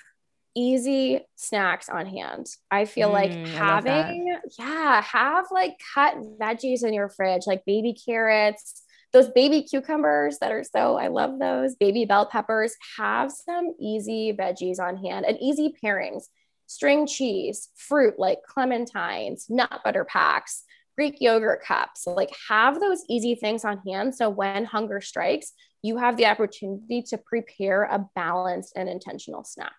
easy 0.58 1.20
snacks 1.36 1.88
on 1.88 2.06
hand. 2.06 2.46
I 2.70 2.84
feel 2.84 3.10
mm, 3.10 3.12
like 3.12 3.46
having, 3.46 4.36
yeah, 4.58 5.00
have 5.02 5.46
like 5.52 5.78
cut 5.94 6.16
veggies 6.40 6.84
in 6.84 6.92
your 6.92 7.08
fridge, 7.08 7.46
like 7.46 7.64
baby 7.64 7.94
carrots, 7.94 8.82
those 9.12 9.28
baby 9.28 9.62
cucumbers 9.62 10.38
that 10.40 10.50
are 10.50 10.64
so, 10.64 10.96
I 10.96 11.06
love 11.06 11.38
those, 11.38 11.76
baby 11.76 12.04
bell 12.04 12.26
peppers. 12.26 12.74
Have 12.96 13.30
some 13.30 13.74
easy 13.80 14.36
veggies 14.38 14.80
on 14.80 14.96
hand 14.96 15.24
and 15.26 15.38
easy 15.40 15.74
pairings. 15.82 16.24
String 16.66 17.06
cheese, 17.06 17.68
fruit 17.76 18.18
like 18.18 18.40
clementines, 18.46 19.48
nut 19.48 19.80
butter 19.84 20.04
packs, 20.04 20.64
Greek 20.96 21.16
yogurt 21.20 21.62
cups. 21.62 22.06
Like 22.06 22.30
have 22.48 22.80
those 22.80 23.04
easy 23.08 23.36
things 23.36 23.64
on 23.64 23.78
hand. 23.86 24.14
So 24.14 24.28
when 24.28 24.64
hunger 24.64 25.00
strikes, 25.00 25.52
you 25.82 25.96
have 25.98 26.16
the 26.16 26.26
opportunity 26.26 27.02
to 27.02 27.18
prepare 27.18 27.84
a 27.84 28.04
balanced 28.16 28.72
and 28.76 28.88
intentional 28.88 29.44
snack. 29.44 29.72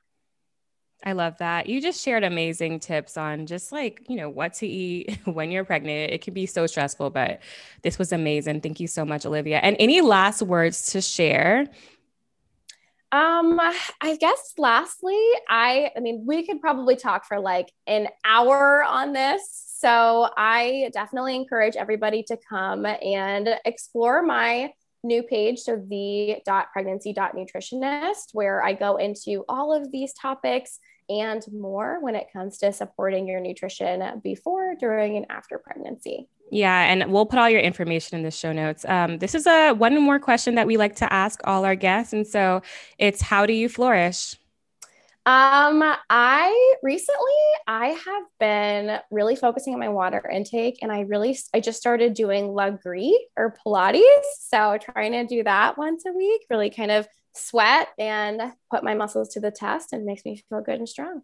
I 1.03 1.13
love 1.13 1.37
that. 1.37 1.67
You 1.67 1.81
just 1.81 2.03
shared 2.03 2.25
amazing 2.25 2.81
tips 2.81 3.15
on 3.15 3.45
just 3.45 3.71
like, 3.71 4.01
you 4.09 4.17
know, 4.17 4.29
what 4.29 4.53
to 4.55 4.67
eat 4.67 5.17
when 5.25 5.49
you're 5.49 5.63
pregnant. 5.63 6.11
It 6.11 6.21
can 6.21 6.33
be 6.33 6.45
so 6.45 6.67
stressful, 6.67 7.11
but 7.11 7.39
this 7.83 7.97
was 7.97 8.11
amazing. 8.11 8.61
Thank 8.61 8.79
you 8.79 8.87
so 8.87 9.05
much, 9.05 9.25
Olivia. 9.25 9.59
And 9.59 9.77
any 9.79 10.01
last 10.01 10.41
words 10.41 10.91
to 10.91 11.01
share? 11.01 11.67
Um, 13.11 13.59
I 14.01 14.17
guess 14.19 14.53
lastly, 14.57 15.19
I 15.49 15.91
I 15.97 15.99
mean, 15.99 16.25
we 16.27 16.45
could 16.45 16.61
probably 16.61 16.95
talk 16.95 17.25
for 17.25 17.39
like 17.39 17.71
an 17.87 18.07
hour 18.23 18.83
on 18.83 19.13
this. 19.13 19.41
So 19.79 20.29
I 20.37 20.91
definitely 20.93 21.35
encourage 21.35 21.75
everybody 21.75 22.21
to 22.23 22.37
come 22.37 22.85
and 22.85 23.49
explore 23.65 24.21
my 24.21 24.73
new 25.03 25.23
page, 25.23 25.59
so 25.59 25.81
the 25.89 26.41
pregnancy 26.73 27.13
nutritionist, 27.13 28.33
where 28.33 28.63
I 28.63 28.73
go 28.73 28.97
into 28.97 29.45
all 29.47 29.73
of 29.73 29.91
these 29.91 30.13
topics 30.13 30.79
and 31.09 31.43
more 31.51 31.97
when 32.01 32.15
it 32.15 32.27
comes 32.31 32.59
to 32.59 32.71
supporting 32.71 33.27
your 33.27 33.39
nutrition 33.39 34.21
before, 34.23 34.75
during, 34.79 35.17
and 35.17 35.25
after 35.29 35.57
pregnancy. 35.57 36.27
Yeah, 36.51 36.83
and 36.83 37.11
we'll 37.11 37.25
put 37.25 37.39
all 37.39 37.49
your 37.49 37.61
information 37.61 38.17
in 38.17 38.23
the 38.23 38.31
show 38.31 38.51
notes. 38.51 38.85
Um, 38.87 39.19
this 39.19 39.35
is 39.35 39.47
a 39.47 39.73
one 39.73 39.99
more 40.01 40.19
question 40.19 40.55
that 40.55 40.67
we 40.67 40.77
like 40.77 40.95
to 40.97 41.11
ask 41.11 41.39
all 41.43 41.65
our 41.65 41.75
guests, 41.75 42.13
and 42.13 42.27
so 42.27 42.61
it's 42.97 43.21
how 43.21 43.45
do 43.45 43.53
you 43.53 43.69
flourish? 43.69 44.35
Um, 45.29 45.83
I 46.09 46.73
recently 46.81 47.19
I 47.67 47.89
have 47.89 48.23
been 48.39 48.99
really 49.11 49.35
focusing 49.35 49.75
on 49.75 49.79
my 49.79 49.89
water 49.89 50.27
intake 50.27 50.79
and 50.81 50.91
I 50.91 51.01
really 51.01 51.37
I 51.53 51.59
just 51.59 51.77
started 51.77 52.15
doing 52.15 52.45
Lagree 52.45 53.13
or 53.37 53.53
Pilates. 53.63 54.01
So 54.39 54.79
trying 54.81 55.11
to 55.11 55.27
do 55.27 55.43
that 55.43 55.77
once 55.77 56.03
a 56.07 56.13
week, 56.13 56.47
really 56.49 56.71
kind 56.71 56.89
of 56.89 57.07
sweat 57.35 57.89
and 57.99 58.41
put 58.71 58.83
my 58.83 58.95
muscles 58.95 59.29
to 59.33 59.39
the 59.39 59.51
test 59.51 59.93
and 59.93 60.03
makes 60.03 60.25
me 60.25 60.43
feel 60.49 60.61
good 60.61 60.79
and 60.79 60.89
strong. 60.89 61.21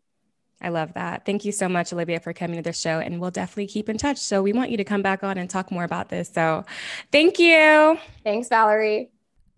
I 0.62 0.70
love 0.70 0.94
that. 0.94 1.26
Thank 1.26 1.44
you 1.44 1.52
so 1.52 1.68
much, 1.68 1.92
Olivia, 1.92 2.20
for 2.20 2.32
coming 2.32 2.58
to 2.58 2.62
the 2.62 2.74
show. 2.74 3.00
And 3.00 3.20
we'll 3.20 3.32
definitely 3.32 3.68
keep 3.68 3.90
in 3.90 3.98
touch. 3.98 4.20
So 4.20 4.44
we 4.44 4.54
want 4.54 4.70
you 4.70 4.78
to 4.78 4.84
come 4.84 5.02
back 5.02 5.24
on 5.24 5.40
and 5.40 5.50
talk 5.50 5.72
more 5.72 5.84
about 5.84 6.10
this. 6.10 6.30
So 6.30 6.64
thank 7.12 7.40
you. 7.40 7.98
Thanks, 8.24 8.50
Valerie. 8.50 9.10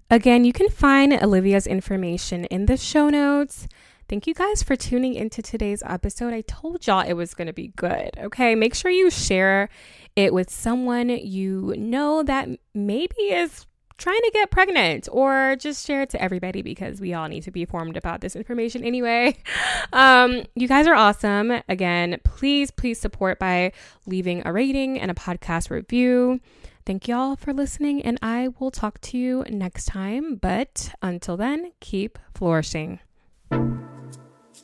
Again, 0.10 0.46
you 0.46 0.54
can 0.54 0.70
find 0.70 1.12
Olivia's 1.12 1.68
information 1.68 2.46
in 2.46 2.68
the 2.68 2.78
show 2.78 3.10
notes. 3.10 3.68
Thank 4.10 4.26
you 4.26 4.34
guys 4.34 4.64
for 4.64 4.78
tuning 4.78 5.16
into 5.16 5.42
today's 5.42 5.84
episode. 5.86 6.34
I 6.34 6.42
told 6.42 6.88
y'all 6.88 7.06
it 7.06 7.14
was 7.14 7.34
going 7.34 7.48
to 7.48 7.54
be 7.54 7.74
good. 7.76 8.12
Okay. 8.18 8.56
Make 8.56 8.74
sure 8.74 8.90
you 8.90 9.10
share 9.10 9.68
it 10.16 10.34
with 10.34 10.50
someone 10.50 11.10
you 11.10 11.76
know 11.78 12.24
that 12.24 12.48
maybe 12.74 13.16
is 13.24 13.66
trying 13.98 14.22
to 14.22 14.32
get 14.32 14.50
pregnant 14.50 15.10
or 15.12 15.58
just 15.60 15.86
share 15.86 16.04
it 16.04 16.10
to 16.12 16.22
everybody 16.22 16.62
because 16.62 17.02
we 17.02 17.14
all 17.14 17.28
need 17.28 17.44
to 17.44 17.52
be 17.52 17.62
informed 17.62 17.98
about 17.98 18.22
this 18.22 18.36
information 18.36 18.84
anyway. 18.84 19.38
Um, 19.94 20.44
you 20.54 20.68
guys 20.68 20.86
are 20.86 20.94
awesome. 20.94 21.62
Again, 21.70 22.20
please, 22.26 22.72
please 22.72 23.00
support 23.00 23.40
by 23.40 23.72
leaving 24.06 24.46
a 24.46 24.52
rating 24.52 25.00
and 25.00 25.10
a 25.10 25.14
podcast 25.14 25.70
review. 25.70 26.42
Thank 26.86 27.08
y'all 27.08 27.38
for 27.38 27.54
listening, 27.54 28.02
and 28.02 28.20
I 28.22 28.50
will 28.60 28.70
talk 28.70 29.00
to 29.02 29.18
you 29.18 29.46
next 29.50 29.86
time. 29.86 30.36
But 30.36 30.94
until 31.02 31.38
then, 31.38 31.72
keep 31.80 32.20
flourishing. 32.36 33.00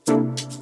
Thank 0.06 0.42
you. 0.42 0.53